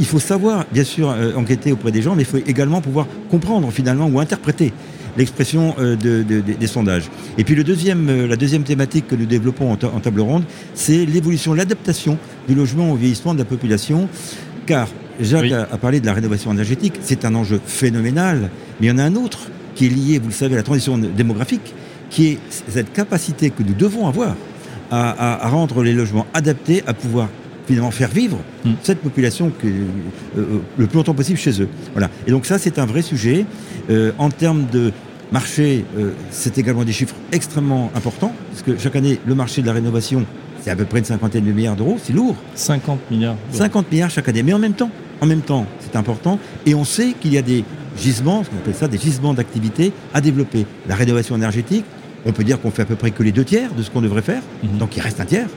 il 0.00 0.06
faut 0.06 0.18
savoir, 0.18 0.66
bien 0.72 0.84
sûr, 0.84 1.08
euh, 1.10 1.34
enquêter 1.36 1.70
auprès 1.72 1.92
des 1.92 2.02
gens, 2.02 2.14
mais 2.16 2.22
il 2.22 2.26
faut 2.32 2.42
également 2.54 2.80
pouvoir 2.80 3.06
comprendre 3.30 3.70
finalement 3.70 4.06
ou 4.12 4.18
interpréter 4.20 4.72
l'expression 5.16 5.74
de- 5.78 5.94
de- 5.94 6.22
de- 6.22 6.40
des 6.62 6.66
sondages. 6.66 7.06
Et 7.38 7.44
puis 7.44 7.54
le 7.54 7.62
deuxième, 7.64 8.26
la 8.26 8.36
deuxième 8.36 8.64
thématique 8.64 9.06
que 9.06 9.14
nous 9.14 9.26
développons 9.26 9.70
en, 9.72 9.76
ta- 9.76 9.86
en 9.96 10.00
table 10.00 10.20
ronde, 10.20 10.42
c'est 10.74 11.06
l'évolution, 11.06 11.54
l'adaptation 11.54 12.18
du 12.48 12.54
logement 12.56 12.90
au 12.90 12.96
vieillissement 12.96 13.32
de 13.32 13.38
la 13.38 13.44
population, 13.44 14.08
car 14.66 14.88
Jacques 15.20 15.42
Oui. 15.42 15.52
a, 15.54 15.62
a 15.72 15.78
parlé 15.78 16.00
de 16.00 16.06
la 16.06 16.12
rénovation 16.12 16.50
énergétique, 16.52 16.94
c'est 17.00 17.24
un 17.24 17.34
enjeu 17.36 17.60
phénoménal, 17.64 18.50
mais 18.80 18.88
il 18.88 18.90
y 18.90 18.92
en 18.92 18.98
a 18.98 19.04
un 19.04 19.14
autre 19.14 19.42
qui 19.74 19.86
est 19.86 19.88
lié, 19.88 20.18
vous 20.18 20.28
le 20.28 20.32
savez, 20.34 20.54
à 20.54 20.58
la 20.58 20.62
transition 20.62 20.96
démographique, 20.98 21.74
qui 22.10 22.26
est 22.28 22.38
cette 22.68 22.92
capacité 22.92 23.50
que 23.50 23.62
nous 23.62 23.74
devons 23.74 24.06
avoir 24.08 24.36
à, 24.90 25.10
à- 25.10 25.46
à 25.46 25.48
rendre 25.48 25.82
les 25.82 25.92
logements 25.92 26.26
adaptés, 26.34 26.82
à 26.86 26.94
pouvoir 26.94 27.28
finalement 27.66 27.90
faire 27.90 28.10
vivre 28.10 28.38
Mm. 28.64 28.70
cette 28.82 28.98
population 29.00 29.50
que, 29.60 29.66
euh, 29.66 29.70
euh, 30.38 30.44
le 30.76 30.86
plus 30.86 30.96
longtemps 30.96 31.14
possible 31.14 31.38
chez 31.38 31.60
eux. 31.62 31.68
Voilà. 31.92 32.10
Et 32.26 32.30
donc 32.30 32.44
ça, 32.46 32.58
c'est 32.58 32.78
un 32.78 32.86
vrai 32.86 33.02
sujet. 33.02 33.46
Euh, 33.90 34.12
en 34.18 34.28
termes 34.30 34.66
de 34.72 34.92
marché, 35.32 35.84
euh, 35.98 36.10
c'est 36.30 36.58
également 36.58 36.84
des 36.84 36.92
chiffres 36.92 37.14
extrêmement 37.32 37.90
importants, 37.94 38.32
parce 38.50 38.62
que 38.62 38.78
chaque 38.78 38.96
année, 38.96 39.18
le 39.26 39.34
marché 39.34 39.62
de 39.62 39.66
la 39.66 39.72
rénovation, 39.72 40.24
c'est 40.62 40.70
à 40.70 40.76
peu 40.76 40.84
près 40.84 40.98
une 41.00 41.04
cinquantaine 41.04 41.44
de 41.44 41.52
milliards 41.52 41.76
d'euros, 41.76 41.96
c'est 42.02 42.12
lourd. 42.12 42.36
50 42.54 43.00
milliards. 43.10 43.34
d'euros. 43.50 43.58
50 43.58 43.90
milliards 43.90 44.10
chaque 44.10 44.28
année. 44.28 44.42
Mais 44.42 44.52
en 44.52 44.58
même 44.58 44.72
temps, 44.74 44.90
en 45.20 45.26
même 45.26 45.40
temps, 45.42 45.66
c'est 45.80 45.96
important. 45.96 46.38
Et 46.66 46.74
on 46.74 46.84
sait 46.84 47.14
qu'il 47.20 47.32
y 47.32 47.38
a 47.38 47.42
des 47.42 47.64
gisements, 47.96 48.44
ce 48.44 48.50
qu'on 48.50 48.56
appelle 48.56 48.74
ça 48.74 48.88
des 48.88 48.98
gisements 48.98 49.34
d'activité 49.34 49.92
à 50.12 50.20
développer. 50.20 50.66
La 50.88 50.94
rénovation 50.94 51.36
énergétique, 51.36 51.84
on 52.26 52.32
peut 52.32 52.44
dire 52.44 52.60
qu'on 52.60 52.70
fait 52.70 52.82
à 52.82 52.86
peu 52.86 52.96
près 52.96 53.10
que 53.10 53.22
les 53.22 53.32
deux 53.32 53.44
tiers 53.44 53.72
de 53.74 53.82
ce 53.82 53.90
qu'on 53.90 54.00
devrait 54.02 54.22
faire. 54.22 54.42
Mhm. 54.62 54.78
Donc 54.78 54.96
il 54.96 55.00
reste 55.00 55.20
un 55.20 55.24
tiers. 55.26 55.48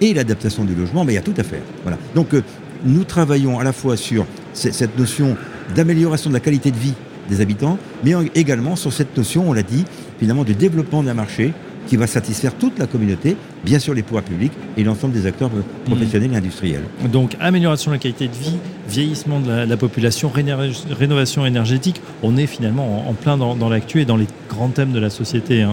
Et 0.00 0.14
l'adaptation 0.14 0.64
du 0.64 0.74
logement, 0.74 1.04
mais 1.04 1.12
il 1.12 1.16
y 1.16 1.18
a 1.18 1.22
tout 1.22 1.34
à 1.36 1.42
faire. 1.44 1.62
Voilà. 1.82 1.96
Donc 2.14 2.34
euh, 2.34 2.42
nous 2.84 3.04
travaillons 3.04 3.58
à 3.60 3.64
la 3.64 3.72
fois 3.72 3.96
sur 3.96 4.26
cette 4.52 4.98
notion 4.98 5.36
d'amélioration 5.76 6.28
de 6.30 6.34
la 6.34 6.40
qualité 6.40 6.70
de 6.70 6.76
vie 6.76 6.94
des 7.30 7.40
habitants, 7.40 7.78
mais 8.04 8.14
en- 8.14 8.24
également 8.34 8.74
sur 8.76 8.92
cette 8.92 9.16
notion, 9.16 9.48
on 9.48 9.52
l'a 9.52 9.62
dit, 9.62 9.84
finalement 10.18 10.42
de 10.44 10.52
développement 10.52 11.02
d'un 11.04 11.14
marché 11.14 11.52
qui 11.86 11.96
va 11.96 12.06
satisfaire 12.06 12.54
toute 12.54 12.78
la 12.78 12.86
communauté, 12.86 13.36
bien 13.64 13.78
sûr 13.78 13.94
les 13.94 14.02
pouvoirs 14.02 14.24
publics 14.24 14.52
et 14.76 14.84
l'ensemble 14.84 15.14
des 15.14 15.26
acteurs 15.26 15.50
professionnels 15.84 16.32
et 16.32 16.36
industriels. 16.36 16.84
Donc, 17.12 17.36
amélioration 17.40 17.90
de 17.90 17.96
la 17.96 18.00
qualité 18.00 18.28
de 18.28 18.34
vie, 18.34 18.56
vieillissement 18.88 19.40
de 19.40 19.48
la, 19.48 19.66
la 19.66 19.76
population, 19.76 20.30
rénovation 20.30 21.46
énergétique. 21.46 22.00
On 22.22 22.36
est 22.36 22.46
finalement 22.46 23.08
en, 23.08 23.12
plein 23.14 23.36
dans, 23.36 23.54
dans 23.54 23.68
l'actu 23.68 24.00
et 24.00 24.04
dans 24.04 24.16
les 24.16 24.26
grands 24.48 24.68
thèmes 24.68 24.92
de 24.92 25.00
la 25.00 25.10
société. 25.10 25.62
Hein, 25.62 25.72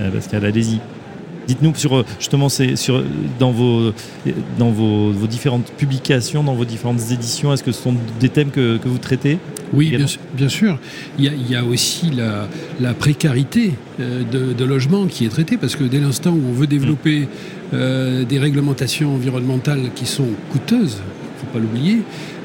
euh, 0.00 0.10
Pascal, 0.10 0.44
allez-y. 0.44 0.80
Dites-nous 1.48 1.74
sur 1.74 1.96
euh, 1.96 2.04
justement 2.18 2.48
c'est 2.48 2.76
sur 2.76 2.96
euh, 2.96 3.04
dans 3.38 3.50
vos 3.50 3.92
dans 4.58 4.70
vos, 4.70 5.10
vos 5.10 5.26
différentes 5.26 5.72
publications, 5.72 6.42
dans 6.44 6.54
vos 6.54 6.64
différentes 6.64 7.00
éditions, 7.10 7.52
est-ce 7.52 7.62
que 7.62 7.72
ce 7.72 7.82
sont 7.82 7.94
des 8.20 8.28
thèmes 8.28 8.50
que, 8.50 8.76
que 8.78 8.88
vous 8.88 8.98
traitez 8.98 9.38
Oui, 9.72 9.90
bien, 9.90 10.06
sûr- 10.06 10.20
bien 10.34 10.48
sûr. 10.48 10.78
Il 11.18 11.24
y 11.24 11.28
a, 11.28 11.32
il 11.32 11.50
y 11.50 11.56
a 11.56 11.64
aussi 11.64 12.10
la, 12.10 12.48
la 12.80 12.94
précarité 12.94 13.72
euh, 14.00 14.22
de, 14.30 14.52
de 14.52 14.64
logement 14.64 15.06
qui 15.06 15.24
est 15.24 15.28
traitée, 15.30 15.56
parce 15.56 15.74
que 15.76 15.84
dès 15.84 15.98
l'instant 15.98 16.30
où 16.30 16.40
on 16.50 16.52
veut 16.52 16.66
développer 16.68 17.26
euh, 17.74 18.24
des 18.24 18.38
réglementations 18.38 19.14
environnementales 19.14 19.90
qui 19.94 20.06
sont 20.06 20.28
coûteuses, 20.50 20.98
il 21.00 21.34
ne 21.34 21.40
faut 21.40 21.52
pas 21.52 21.58
l'oublier, 21.58 22.02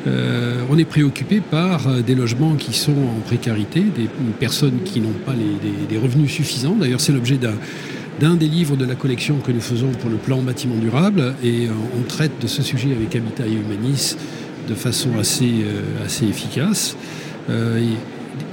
euh, 0.07 0.63
on 0.71 0.77
est 0.77 0.85
préoccupé 0.85 1.41
par 1.41 1.87
euh, 1.87 2.01
des 2.01 2.15
logements 2.15 2.55
qui 2.55 2.73
sont 2.73 2.93
en 2.93 3.19
précarité, 3.25 3.81
des 3.81 4.07
personnes 4.39 4.79
qui 4.85 5.01
n'ont 5.01 5.13
pas 5.25 5.33
des, 5.89 5.97
revenus 5.97 6.31
suffisants. 6.31 6.75
D'ailleurs, 6.79 7.01
c'est 7.01 7.11
l'objet 7.11 7.35
d'un 7.37 7.53
des 8.19 8.47
livres 8.47 8.75
de 8.75 8.85
la 8.85 8.95
collection 8.95 9.37
que 9.37 9.51
nous 9.51 9.61
faisons 9.61 9.91
pour 9.91 10.09
le 10.09 10.17
plan 10.17 10.41
bâtiment 10.41 10.75
durable 10.75 11.35
et 11.43 11.67
on 11.97 12.01
traite 12.03 12.41
de 12.41 12.47
ce 12.47 12.63
sujet 12.63 12.91
avec 12.91 13.15
Habitat 13.15 13.45
et 13.45 13.53
Humanis 13.53 14.17
de 14.67 14.73
façon 14.73 15.17
assez, 15.19 15.65
assez 16.03 16.25
efficace. 16.25 16.97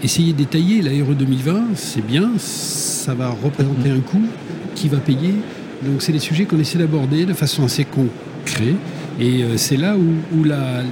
essayer 0.03 0.33
de 0.33 0.39
détailler 0.39 0.83
la 0.83 0.91
RE 1.05 1.15
2020, 1.15 1.77
c'est 1.77 2.07
bien, 2.07 2.33
ça 2.39 3.15
va 3.15 3.31
représenter 3.31 3.91
un 3.91 4.01
coût 4.01 4.27
qui 4.75 4.89
va 4.89 4.99
payer. 4.99 5.35
Donc 5.83 6.03
c'est 6.03 6.13
des 6.13 6.19
sujets 6.19 6.45
qu'on 6.45 6.59
essaie 6.59 6.79
d'aborder 6.79 7.25
de 7.25 7.33
façon 7.33 7.65
assez 7.65 7.85
concrète. 7.85 8.77
Et 9.21 9.45
euh, 9.45 9.57
c'est 9.57 9.77
là 9.77 9.97
où, 9.97 10.45
la, 10.45 10.83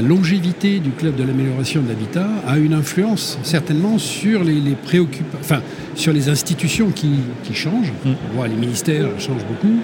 longévité 0.00 0.80
du 0.80 0.90
club 0.90 1.16
de 1.16 1.22
l'amélioration 1.22 1.82
de 1.82 1.88
l'habitat 1.88 2.28
a 2.46 2.58
une 2.58 2.74
influence 2.74 3.38
certainement 3.42 3.98
sur 3.98 4.42
les, 4.44 4.60
préoccupations, 4.82 5.38
enfin 5.40 5.62
sur 5.94 6.12
les 6.12 6.28
institutions 6.28 6.90
qui, 6.90 7.10
changent. 7.52 7.92
Mm. 8.04 8.12
On 8.30 8.36
voit 8.36 8.48
les 8.48 8.56
ministères 8.56 9.08
changent 9.18 9.44
beaucoup. 9.46 9.78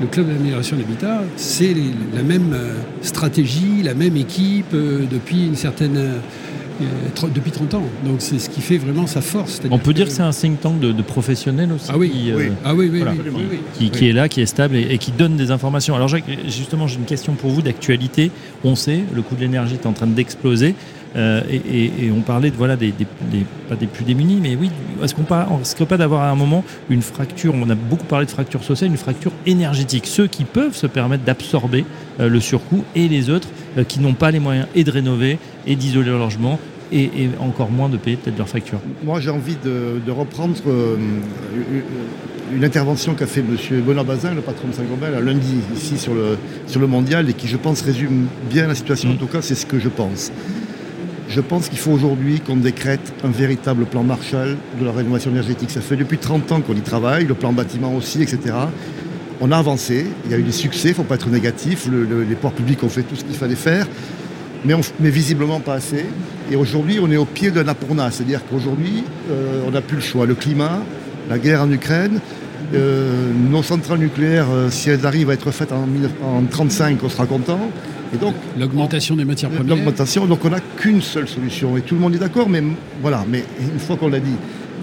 Le 0.00 0.06
club 0.06 0.28
de 0.28 0.32
l'amélioration 0.32 0.76
de 0.76 0.82
l'habitat, 0.82 1.22
c'est 1.36 1.74
la 2.14 2.22
même 2.22 2.54
euh, 2.54 2.74
stratégie, 3.02 3.82
la 3.82 3.92
même 3.92 4.16
équipe 4.16 4.72
euh, 4.72 5.04
depuis 5.10 5.46
une 5.46 5.56
certaine 5.56 5.96
euh, 5.98 6.18
depuis 7.34 7.50
30 7.50 7.74
ans. 7.74 7.82
Donc 8.04 8.16
c'est 8.18 8.38
ce 8.38 8.50
qui 8.50 8.60
fait 8.60 8.78
vraiment 8.78 9.06
sa 9.06 9.20
force. 9.20 9.60
On 9.70 9.78
peut 9.78 9.92
dire 9.92 10.06
que 10.06 10.12
c'est 10.12 10.22
un 10.22 10.32
think 10.32 10.60
tank 10.60 10.80
de, 10.80 11.02
professionnels 11.02 11.72
aussi. 11.72 11.86
Ah 11.88 11.98
oui, 11.98 12.10
qui, 12.10 12.32
oui. 12.32 12.50
Ah 12.64 12.74
oui, 12.74 12.90
qui, 13.90 14.08
est 14.08 14.12
là, 14.12 14.28
qui 14.28 14.40
est 14.40 14.46
stable 14.46 14.76
et, 14.76 14.98
qui 14.98 15.12
donne 15.12 15.36
des 15.36 15.50
informations. 15.50 15.94
Alors 15.94 16.08
Jacques, 16.08 16.24
justement, 16.46 16.86
j'ai 16.86 16.96
une 16.96 17.04
question 17.04 17.34
pour 17.34 17.50
vous 17.50 17.62
d'actualité. 17.62 18.30
On 18.64 18.74
sait, 18.74 19.00
le 19.14 19.22
coût 19.22 19.34
de 19.34 19.40
l'énergie 19.40 19.74
est 19.74 19.86
en 19.86 19.92
train 19.92 20.06
d'exploser. 20.06 20.74
Euh, 21.16 21.42
et, 21.50 22.10
on 22.16 22.20
parlait 22.20 22.50
de 22.50 22.56
voilà 22.56 22.76
des, 22.76 22.92
pas 23.68 23.74
des 23.74 23.86
plus 23.86 24.04
démunis, 24.04 24.38
mais 24.40 24.56
oui, 24.56 24.70
est-ce 25.02 25.14
qu'on 25.14 25.56
risque 25.56 25.84
pas 25.84 25.96
d'avoir 25.96 26.22
à 26.22 26.30
un 26.30 26.34
moment 26.34 26.64
une 26.88 27.02
fracture 27.02 27.54
On 27.54 27.68
a 27.68 27.74
beaucoup 27.74 28.06
parlé 28.06 28.26
de 28.26 28.30
fracture 28.30 28.62
sociale, 28.62 28.90
une 28.90 28.96
fracture 28.96 29.32
énergétique. 29.46 30.06
Ceux 30.06 30.26
qui 30.26 30.44
peuvent 30.44 30.76
se 30.76 30.86
permettre 30.86 31.24
d'absorber 31.24 31.84
euh, 32.20 32.28
le 32.28 32.40
surcoût 32.40 32.84
et 32.94 33.08
les 33.08 33.30
autres 33.30 33.48
qui 33.86 34.00
n'ont 34.00 34.14
pas 34.14 34.30
les 34.30 34.40
moyens 34.40 34.66
et 34.74 34.82
de 34.82 34.90
rénover 34.90 35.38
et 35.66 35.76
d'isoler 35.76 36.10
leur 36.10 36.18
logement 36.18 36.58
et, 36.92 37.30
encore 37.38 37.70
moins 37.70 37.88
de 37.88 37.96
payer 37.96 38.16
peut-être 38.16 38.38
leurs 38.38 38.48
factures. 38.48 38.80
Moi, 39.04 39.20
j'ai 39.20 39.30
envie 39.30 39.56
de, 39.62 40.10
reprendre 40.10 40.56
euh, 40.66 40.96
une 42.52 42.64
intervention 42.64 43.14
qu'a 43.14 43.26
fait 43.26 43.40
M. 43.40 43.56
Benoît 43.82 44.04
Bazin, 44.04 44.34
le 44.34 44.40
patron 44.40 44.68
de 44.68 44.72
Saint-Gobain, 44.72 45.20
lundi, 45.20 45.58
ici 45.74 45.98
sur 45.98 46.14
le, 46.14 46.36
sur 46.66 46.80
le 46.80 46.86
mondial, 46.86 47.28
et 47.30 47.32
qui, 47.32 47.46
je 47.46 47.56
pense, 47.56 47.82
résume 47.82 48.26
bien 48.50 48.66
la 48.66 48.74
situation. 48.74 49.10
En 49.10 49.14
mm. 49.14 49.18
tout 49.18 49.26
cas, 49.26 49.42
c'est 49.42 49.54
ce 49.54 49.66
que 49.66 49.78
je 49.78 49.88
pense. 49.88 50.32
Je 51.30 51.40
pense 51.40 51.68
qu'il 51.68 51.78
faut 51.78 51.92
aujourd'hui 51.92 52.40
qu'on 52.40 52.56
décrète 52.56 53.12
un 53.24 53.30
véritable 53.30 53.86
plan 53.86 54.02
Marshall 54.02 54.56
de 54.78 54.84
la 54.84 54.92
rénovation 54.92 55.30
énergétique. 55.30 55.70
Ça 55.70 55.80
fait 55.80 55.96
depuis 55.96 56.18
30 56.18 56.52
ans 56.52 56.60
qu'on 56.60 56.74
y 56.74 56.80
travaille, 56.80 57.24
le 57.24 57.34
plan 57.34 57.52
bâtiment 57.52 57.94
aussi, 57.94 58.22
etc. 58.22 58.54
On 59.40 59.52
a 59.52 59.56
avancé, 59.56 60.06
il 60.26 60.30
y 60.32 60.34
a 60.34 60.38
eu 60.38 60.42
des 60.42 60.52
succès, 60.52 60.88
il 60.88 60.90
ne 60.90 60.96
faut 60.96 61.04
pas 61.04 61.14
être 61.14 61.28
négatif, 61.28 61.88
les 61.88 62.34
pouvoirs 62.34 62.52
publics 62.52 62.82
ont 62.82 62.88
fait 62.88 63.02
tout 63.02 63.16
ce 63.16 63.24
qu'il 63.24 63.36
fallait 63.36 63.54
faire 63.54 63.86
mais, 64.64 65.10
visiblement 65.10 65.60
pas 65.60 65.74
assez. 65.74 66.04
Et 66.50 66.56
aujourd'hui, 66.56 66.98
on 67.00 67.10
est 67.10 67.16
au 67.16 67.24
pied 67.24 67.50
d'un 67.50 67.66
appurna, 67.68 68.10
c'est-à-dire 68.10 68.40
qu'aujourd'hui, 68.48 69.04
euh, 69.30 69.62
on 69.66 69.70
n'a 69.70 69.80
plus 69.80 69.96
le 69.96 70.02
choix. 70.02 70.26
Le 70.26 70.34
climat, 70.34 70.82
la 71.28 71.38
guerre 71.38 71.62
en 71.62 71.70
Ukraine, 71.70 72.20
euh, 72.74 73.30
nos 73.50 73.62
centrales 73.62 73.98
nucléaires, 73.98 74.48
euh, 74.50 74.68
si 74.70 74.90
elles 74.90 75.06
arrivent 75.06 75.30
à 75.30 75.34
être 75.34 75.50
faites 75.50 75.72
en 75.72 75.86
1935, 75.86 76.98
on 77.02 77.08
sera 77.08 77.26
content. 77.26 77.60
Et 78.14 78.16
donc 78.16 78.34
l'augmentation 78.58 79.14
des 79.16 79.24
matières 79.24 79.50
premières. 79.50 79.76
L'augmentation, 79.76 80.26
donc 80.26 80.44
on 80.44 80.50
n'a 80.50 80.60
qu'une 80.60 81.02
seule 81.02 81.28
solution. 81.28 81.76
Et 81.76 81.82
tout 81.82 81.94
le 81.94 82.00
monde 82.00 82.14
est 82.14 82.18
d'accord, 82.18 82.48
mais 82.48 82.62
voilà. 83.00 83.24
Mais 83.28 83.44
une 83.60 83.78
fois 83.78 83.96
qu'on 83.96 84.08
l'a 84.08 84.20
dit, 84.20 84.36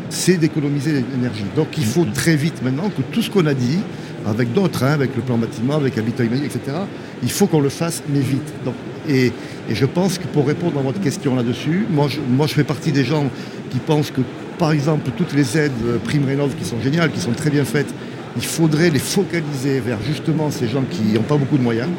c'est 0.10 0.38
d'économiser 0.38 1.04
l'énergie. 1.12 1.46
Donc 1.56 1.78
il 1.78 1.86
faut 1.86 2.06
très 2.06 2.36
vite 2.36 2.64
maintenant 2.64 2.90
que 2.90 3.02
tout 3.12 3.22
ce 3.22 3.30
qu'on 3.30 3.46
a 3.46 3.54
dit, 3.54 3.80
avec 4.26 4.54
d'autres, 4.54 4.84
hein, 4.84 4.92
avec 4.92 5.16
le 5.16 5.22
plan 5.22 5.38
bâtiment, 5.38 5.76
avec 5.76 5.98
Habitat 5.98 6.24
Immobilier, 6.24 6.48
etc., 6.48 6.78
il 7.24 7.32
faut 7.32 7.48
qu'on 7.48 7.62
le 7.62 7.70
fasse, 7.70 8.04
mais 8.10 8.20
vite. 8.20 8.54
Donc, 8.66 8.76
et, 9.10 9.32
je 9.70 9.86
pense 9.86 10.18
que 10.18 10.28
pour 10.28 10.48
répondre 10.48 10.80
à 10.80 10.82
votre 10.82 11.00
question 11.02 11.36
là-dessus, 11.36 11.86
moi 11.90 12.08
je, 12.10 12.20
moi 12.22 12.48
je 12.48 12.54
fais 12.54 12.64
partie 12.64 12.92
des 12.92 13.04
gens 13.04 13.30
qui 13.70 13.80
pensent 13.80 14.12
que, 14.12 14.22
par 14.58 14.72
exemple, 14.72 15.12
toutes 15.18 15.34
les 15.34 15.58
aides 15.58 15.72
euh, 15.86 15.98
prime 15.98 16.26
rénov 16.26 16.56
qui 16.56 16.66
sont 16.66 16.80
géniales, 16.82 17.12
qui 17.12 17.20
sont 17.20 17.32
très 17.32 17.50
bien 17.50 17.66
faites, 17.66 17.94
il 18.38 18.46
faudrait 18.46 18.90
les 18.90 19.00
focaliser 19.00 19.80
vers 19.80 19.98
justement 20.06 20.52
ces 20.52 20.68
gens 20.68 20.84
qui 20.90 21.14
n'ont 21.14 21.22
pas 21.22 21.38
beaucoup 21.38 21.58
de 21.58 21.64
moyens. 21.64 21.90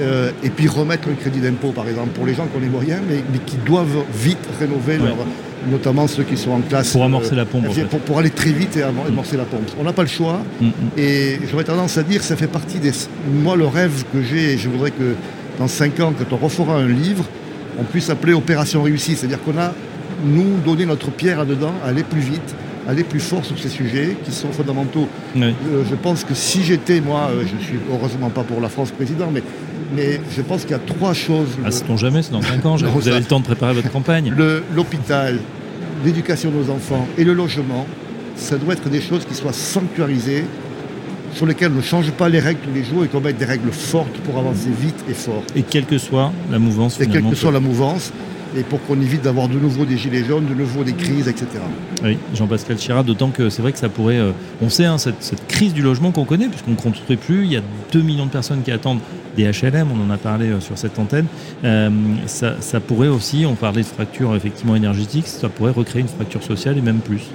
Euh, 0.00 0.30
et 0.42 0.50
puis 0.50 0.66
remettre 0.66 1.08
un 1.08 1.14
crédit 1.14 1.40
d'impôt, 1.40 1.70
par 1.70 1.88
exemple, 1.88 2.10
pour 2.10 2.26
les 2.26 2.34
gens 2.34 2.46
qui 2.46 2.56
ont 2.56 2.60
les 2.60 2.68
moyens, 2.68 3.00
mais, 3.08 3.22
qui 3.46 3.56
doivent 3.56 4.04
vite 4.12 4.38
rénover 4.58 4.98
leur, 4.98 5.16
notamment 5.70 6.08
ceux 6.08 6.24
qui 6.24 6.36
sont 6.36 6.50
en 6.50 6.60
classe. 6.60 6.92
Pour 6.92 7.04
amorcer 7.04 7.34
la 7.34 7.44
pompe. 7.44 7.66
Euh, 7.66 7.98
pour, 8.06 8.18
aller 8.18 8.30
très 8.30 8.50
vite 8.50 8.76
et 8.76 8.82
amorcer 8.82 9.36
la 9.36 9.44
pompe. 9.44 9.70
On 9.78 9.84
n'a 9.84 9.92
pas 9.92 10.02
le 10.02 10.08
choix. 10.08 10.40
Mm, 10.60 10.66
mm. 10.66 10.70
Et 10.96 11.38
j'aurais 11.50 11.64
tendance 11.64 11.96
à 11.98 12.02
dire 12.02 12.20
que 12.20 12.26
ça 12.26 12.36
fait 12.36 12.46
partie 12.46 12.78
des. 12.78 12.92
Moi, 13.30 13.56
le 13.56 13.66
rêve 13.66 14.04
que 14.12 14.22
j'ai, 14.22 14.58
je 14.58 14.68
voudrais 14.68 14.90
que 14.90 15.14
dans 15.58 15.68
5 15.68 16.00
ans, 16.00 16.12
quand 16.18 16.34
on 16.34 16.44
refera 16.44 16.76
un 16.76 16.88
livre, 16.88 17.24
on 17.78 17.84
puisse 17.84 18.10
appeler 18.10 18.32
Opération 18.32 18.82
réussie. 18.82 19.14
C'est-à-dire 19.14 19.42
qu'on 19.42 19.58
a, 19.58 19.72
nous, 20.24 20.58
donné 20.64 20.86
notre 20.86 21.10
pierre 21.10 21.40
à 21.40 21.44
dedans, 21.44 21.74
aller 21.84 22.02
plus 22.02 22.20
vite, 22.20 22.54
aller 22.88 23.04
plus 23.04 23.20
fort 23.20 23.44
sur 23.44 23.58
ces 23.58 23.68
sujets 23.68 24.16
qui 24.24 24.32
sont 24.32 24.50
fondamentaux. 24.50 25.08
Euh, 25.36 25.50
je 25.88 25.94
pense 25.94 26.24
que 26.24 26.34
si 26.34 26.62
j'étais, 26.62 27.00
moi, 27.00 27.30
euh, 27.30 27.42
je 27.42 27.64
suis 27.64 27.78
heureusement 27.90 28.30
pas 28.30 28.42
pour 28.42 28.60
la 28.60 28.68
France 28.68 28.90
président, 28.90 29.28
mais, 29.32 29.42
mais 29.94 30.20
je 30.34 30.42
pense 30.42 30.62
qu'il 30.62 30.72
y 30.72 30.74
a 30.74 30.78
trois 30.78 31.14
choses. 31.14 31.48
Ah, 31.64 31.70
c'est 31.70 31.96
jamais, 31.96 32.22
c'est 32.22 32.32
dans 32.32 32.42
5 32.42 32.66
ans, 32.66 32.76
vous 32.76 33.08
avez 33.08 33.20
le 33.20 33.24
temps 33.24 33.40
de 33.40 33.44
préparer 33.44 33.74
votre 33.74 33.90
campagne. 33.90 34.34
L'hôpital, 34.74 35.38
l'éducation 36.04 36.50
de 36.50 36.56
nos 36.56 36.70
enfants 36.70 37.06
et 37.18 37.24
le 37.24 37.34
logement, 37.34 37.86
ça 38.36 38.56
doit 38.56 38.74
être 38.74 38.88
des 38.88 39.00
choses 39.00 39.24
qui 39.24 39.34
soient 39.34 39.52
sanctuarisées 39.52 40.44
sur 41.34 41.46
lesquelles 41.46 41.72
on 41.72 41.76
ne 41.76 41.82
change 41.82 42.10
pas 42.10 42.28
les 42.28 42.40
règles 42.40 42.60
tous 42.60 42.74
les 42.74 42.84
jours 42.84 43.04
et 43.04 43.08
qu'on 43.08 43.20
mette 43.20 43.38
des 43.38 43.44
règles 43.44 43.70
fortes 43.70 44.16
pour 44.18 44.38
avancer 44.38 44.68
vite 44.78 45.02
et 45.08 45.14
fort. 45.14 45.42
Et 45.56 45.62
quelle 45.62 45.86
que 45.86 45.98
soit 45.98 46.32
la 46.50 46.58
mouvance. 46.58 47.00
Et 47.00 47.06
quelle 47.06 47.24
que 47.24 47.34
soit 47.34 47.52
la 47.52 47.60
mouvance 47.60 48.12
et 48.56 48.62
pour 48.62 48.82
qu'on 48.84 49.00
évite 49.00 49.22
d'avoir 49.22 49.48
de 49.48 49.58
nouveau 49.58 49.84
des 49.84 49.96
gilets 49.96 50.24
jaunes, 50.24 50.46
de 50.46 50.54
nouveau 50.54 50.84
des 50.84 50.92
crises, 50.92 51.28
etc. 51.28 51.46
Oui, 52.02 52.18
Jean-Pascal 52.34 52.76
Chirac, 52.76 53.06
d'autant 53.06 53.30
que 53.30 53.50
c'est 53.50 53.62
vrai 53.62 53.72
que 53.72 53.78
ça 53.78 53.88
pourrait. 53.88 54.18
Euh, 54.18 54.32
on 54.60 54.68
sait, 54.68 54.84
hein, 54.84 54.98
cette, 54.98 55.46
crise 55.48 55.74
du 55.74 55.82
logement 55.82 56.12
qu'on 56.12 56.24
connaît, 56.24 56.48
puisqu'on 56.48 56.72
ne 56.72 56.76
construit 56.76 57.16
plus, 57.16 57.44
il 57.44 57.52
y 57.52 57.56
a 57.56 57.62
2 57.92 58.02
millions 58.02 58.26
de 58.26 58.30
personnes 58.30 58.62
qui 58.62 58.70
attendent 58.70 59.00
des 59.36 59.44
HLM, 59.44 59.88
on 59.90 60.06
en 60.06 60.10
a 60.10 60.18
parlé 60.18 60.46
euh, 60.46 60.60
sur 60.60 60.76
cette 60.76 60.98
antenne. 60.98 61.26
Euh, 61.64 61.90
ça, 62.26 62.60
ça, 62.60 62.80
pourrait 62.80 63.08
aussi, 63.08 63.44
on 63.46 63.54
parlait 63.54 63.82
de 63.82 63.86
fracture 63.86 64.34
effectivement 64.36 64.76
énergétique, 64.76 65.26
ça 65.26 65.48
pourrait 65.48 65.72
recréer 65.72 66.02
une 66.02 66.08
fracture 66.08 66.42
sociale 66.42 66.78
et 66.78 66.82
même 66.82 67.00
plus. 67.00 67.28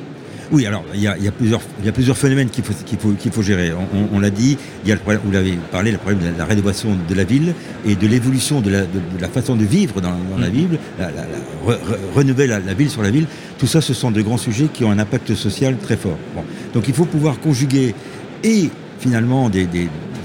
Oui, 0.52 0.66
alors 0.66 0.84
il 0.94 1.02
y 1.02 1.08
a, 1.08 1.16
plusieurs, 1.32 1.62
il 1.82 1.88
y 1.88 1.92
plusieurs 1.92 2.18
phénomènes 2.18 2.50
qu'il 2.50 2.64
faut, 2.64 2.74
qu'il 2.86 2.98
faut, 2.98 3.12
qu'il 3.12 3.32
faut 3.32 3.42
gérer. 3.42 3.72
On, 4.14 4.20
l'a 4.20 4.30
dit, 4.30 4.58
il 4.84 4.90
y 4.90 4.92
a 4.92 4.96
le 4.96 5.02
problème, 5.02 5.22
vous 5.26 5.32
l'avez 5.32 5.58
parlé, 5.72 5.92
le 5.92 5.98
problème 5.98 6.20
de 6.20 6.38
la, 6.38 6.46
rénovation 6.46 6.98
de 7.08 7.16
la 7.16 7.26
ville 7.26 7.54
et 7.86 7.96
de 7.96 8.08
l'évolution 8.08 8.62
de 8.62 8.72
la, 8.72 9.28
façon 9.28 9.56
de 9.56 9.66
vivre 9.66 10.00
dans, 10.00 10.14
la 10.40 10.48
mm. 10.48 10.52
ville, 10.52 10.80
la, 11.00 11.10
renouveler 12.16 12.48
la, 12.48 12.60
ville 12.74 12.90
sur 12.90 13.02
la 13.02 13.12
ville. 13.12 13.28
Tout 13.58 13.68
ça, 13.68 13.82
ce 13.82 13.94
sont 13.94 14.12
de 14.12 14.22
grands 14.22 14.38
sujets 14.38 14.68
qui 14.74 14.84
ont 14.86 14.92
un 14.92 15.00
impact 15.00 15.36
social 15.36 15.78
très 15.78 15.98
fort. 15.98 16.18
Donc 16.74 16.88
il 16.88 16.94
faut 16.94 17.06
pouvoir 17.06 17.40
conjuguer 17.40 17.94
et 18.44 18.70
finalement 19.00 19.50
des, 19.50 19.68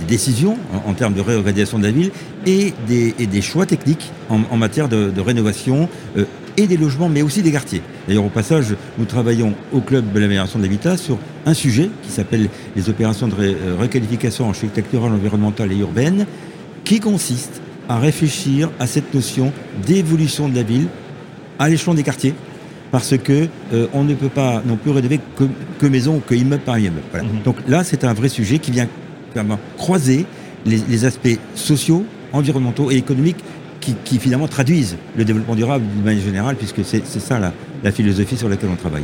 décisions 0.08 0.58
en, 0.86 0.92
termes 0.94 1.14
de 1.14 1.20
réorganisation 1.20 1.78
de 1.78 1.84
la 1.84 1.92
ville 1.92 2.10
et 2.44 2.74
des, 2.86 3.12
des 3.12 3.40
choix 3.40 3.66
techniques 3.66 4.10
en, 4.28 4.56
matière 4.56 4.88
de, 4.88 5.20
rénovation 5.20 5.88
euh, 6.16 6.24
et 6.56 6.66
des 6.66 6.76
logements, 6.76 7.08
mais 7.08 7.22
aussi 7.22 7.42
des 7.42 7.52
quartiers. 7.52 7.82
D'ailleurs, 8.06 8.24
au 8.24 8.30
passage, 8.30 8.74
nous 8.98 9.04
travaillons 9.04 9.54
au 9.72 9.80
Club 9.80 10.12
de 10.12 10.18
l'amélioration 10.18 10.58
de 10.58 10.64
l'habitat 10.64 10.96
sur 10.96 11.18
un 11.46 11.54
sujet 11.54 11.90
qui 12.02 12.10
s'appelle 12.10 12.48
les 12.76 12.88
opérations 12.88 13.28
de 13.28 13.34
euh, 13.38 13.76
requalification 13.78 14.48
architecturale, 14.48 15.12
environnementale 15.12 15.72
et 15.72 15.78
urbaine, 15.78 16.26
qui 16.84 17.00
consiste 17.00 17.60
à 17.88 17.98
réfléchir 17.98 18.70
à 18.78 18.86
cette 18.86 19.12
notion 19.14 19.52
d'évolution 19.86 20.48
de 20.48 20.54
la 20.54 20.62
ville 20.62 20.86
à 21.58 21.68
l'échelon 21.68 21.94
des 21.94 22.02
quartiers, 22.02 22.34
parce 22.90 23.16
que 23.16 23.48
euh, 23.72 23.86
on 23.92 24.04
ne 24.04 24.14
peut 24.14 24.28
pas 24.28 24.62
non 24.66 24.76
plus 24.76 24.90
rénover 24.90 25.20
que, 25.78 25.86
maison, 25.86 26.20
que 26.26 26.34
immeuble 26.34 26.62
par 26.62 26.78
immeuble. 26.78 27.02
Mhm. 27.14 27.42
Donc 27.44 27.56
là, 27.68 27.84
c'est 27.84 28.04
un 28.04 28.12
vrai 28.12 28.28
sujet 28.28 28.58
qui 28.58 28.70
vient 28.70 28.88
vraiment 29.34 29.58
croiser 29.78 30.26
les 30.64 31.04
aspects 31.04 31.38
sociaux, 31.56 32.04
environnementaux 32.32 32.90
et 32.90 32.96
économiques 32.96 33.42
qui, 34.04 34.18
finalement 34.18 34.48
traduisent 34.48 34.96
le 35.16 35.24
développement 35.24 35.54
durable 35.54 35.84
d'une 35.94 36.04
manière 36.04 36.24
générale, 36.24 36.56
puisque 36.56 36.84
c'est 36.84 37.04
ça 37.04 37.38
la, 37.38 37.92
philosophie 37.92 38.36
sur 38.36 38.48
laquelle 38.48 38.70
on 38.72 38.76
travaille. 38.76 39.02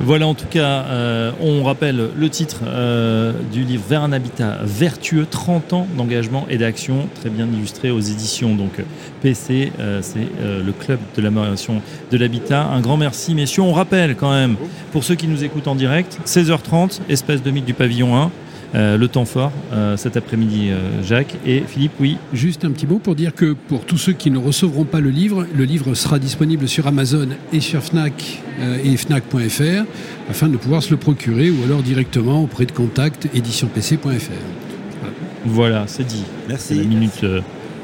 Voilà, 0.00 0.26
en 0.26 0.34
tout 0.34 0.46
cas, 0.50 0.84
euh, 0.84 1.30
on 1.40 1.62
rappelle 1.62 2.10
le 2.14 2.28
titre 2.28 2.60
euh, 2.66 3.32
du 3.50 3.62
livre 3.62 3.84
Vers 3.88 4.02
un 4.02 4.12
habitat 4.12 4.58
vertueux, 4.62 5.26
30 5.30 5.72
ans 5.72 5.86
d'engagement 5.96 6.46
et 6.50 6.58
d'action, 6.58 7.08
très 7.14 7.30
bien 7.30 7.46
illustré 7.46 7.90
aux 7.90 8.00
éditions 8.00 8.56
donc 8.56 8.82
PC, 9.22 9.72
euh, 9.78 10.00
c'est 10.02 10.28
le 10.44 10.72
club 10.72 10.98
de 11.16 11.22
l'amélioration 11.22 11.80
de 12.10 12.18
l'habitat. 12.18 12.64
Un 12.64 12.80
grand 12.80 12.96
merci, 12.96 13.34
messieurs. 13.34 13.62
On 13.62 13.72
rappelle 13.72 14.16
quand 14.16 14.32
même, 14.32 14.56
pour 14.92 15.04
ceux 15.04 15.14
qui 15.14 15.28
nous 15.28 15.44
écoutent 15.44 15.68
en 15.68 15.76
direct, 15.76 16.18
16h30, 16.26 17.00
espace 17.08 17.42
de 17.42 17.50
mythe 17.50 17.64
du 17.64 17.74
pavillon 17.74 18.16
1. 18.16 18.30
Le 18.74 19.06
temps 19.06 19.24
fort 19.24 19.52
cet 19.96 20.16
après-midi, 20.16 20.70
Jacques. 21.02 21.36
Et 21.46 21.62
Philippe, 21.66 21.92
oui. 22.00 22.18
Juste 22.32 22.64
un 22.64 22.70
petit 22.70 22.86
mot 22.86 22.98
pour 22.98 23.14
dire 23.14 23.34
que 23.34 23.52
pour 23.52 23.84
tous 23.84 23.98
ceux 23.98 24.12
qui 24.12 24.30
ne 24.30 24.38
recevront 24.38 24.84
pas 24.84 25.00
le 25.00 25.10
livre, 25.10 25.46
le 25.54 25.64
livre 25.64 25.94
sera 25.94 26.18
disponible 26.18 26.68
sur 26.68 26.86
Amazon 26.86 27.28
et 27.52 27.60
sur 27.60 27.82
Fnac 27.82 28.42
et 28.84 28.96
Fnac.fr 28.96 29.84
afin 30.28 30.48
de 30.48 30.56
pouvoir 30.56 30.82
se 30.82 30.90
le 30.90 30.96
procurer 30.96 31.50
ou 31.50 31.62
alors 31.64 31.82
directement 31.82 32.42
auprès 32.42 32.66
de 32.66 32.72
contact 32.72 33.28
éditionpc.fr. 33.34 34.08
Voilà, 34.08 35.12
voilà 35.44 35.84
c'est 35.86 36.06
dit. 36.06 36.24
Merci. 36.48 36.74
La 36.74 36.84
minute 36.84 37.24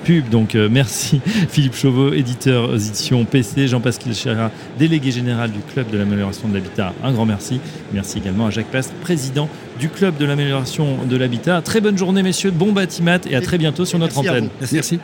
pub. 0.05 0.29
Donc 0.29 0.55
euh, 0.55 0.69
merci 0.71 1.21
Philippe 1.49 1.75
Chauveau, 1.75 2.13
éditeur 2.13 2.75
édition 2.75 3.25
PC, 3.25 3.69
Jean-Pascal 3.69 4.15
Chéra, 4.15 4.51
délégué 4.79 5.11
général 5.11 5.51
du 5.51 5.61
Club 5.61 5.91
de 5.91 5.99
l'amélioration 5.99 6.49
de 6.49 6.55
l'habitat. 6.55 6.93
Un 7.03 7.13
grand 7.13 7.27
merci. 7.27 7.61
Merci 7.93 8.19
également 8.19 8.47
à 8.47 8.51
Jacques 8.51 8.71
Pastre, 8.71 8.93
président 9.01 9.49
du 9.79 9.89
Club 9.89 10.17
de 10.17 10.25
l'amélioration 10.25 10.99
de 11.05 11.17
l'habitat. 11.17 11.63
Très 11.63 11.81
bonne 11.81 11.99
journée 11.99 12.23
messieurs, 12.23 12.51
bon 12.51 12.73
bâtiment 12.73 13.19
et 13.29 13.37
à 13.37 13.41
très 13.41 13.59
bientôt 13.59 13.85
sur 13.85 13.99
notre 13.99 14.19
antenne. 14.19 14.49
Merci. 14.73 15.01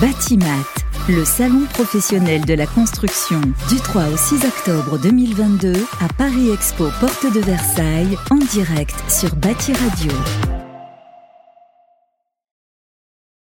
Batimat, 0.00 0.44
le 1.08 1.24
salon 1.24 1.64
professionnel 1.72 2.44
de 2.44 2.52
la 2.52 2.66
construction 2.66 3.40
du 3.70 3.76
3 3.76 4.08
au 4.08 4.16
6 4.16 4.44
octobre 4.44 4.98
2022 5.02 5.72
à 6.02 6.12
Paris 6.12 6.50
Expo 6.50 6.88
Porte 7.00 7.24
de 7.34 7.40
Versailles 7.40 8.18
en 8.30 8.36
direct 8.36 8.94
sur 9.08 9.34
Bâti 9.36 9.72
Radio. 9.72 10.12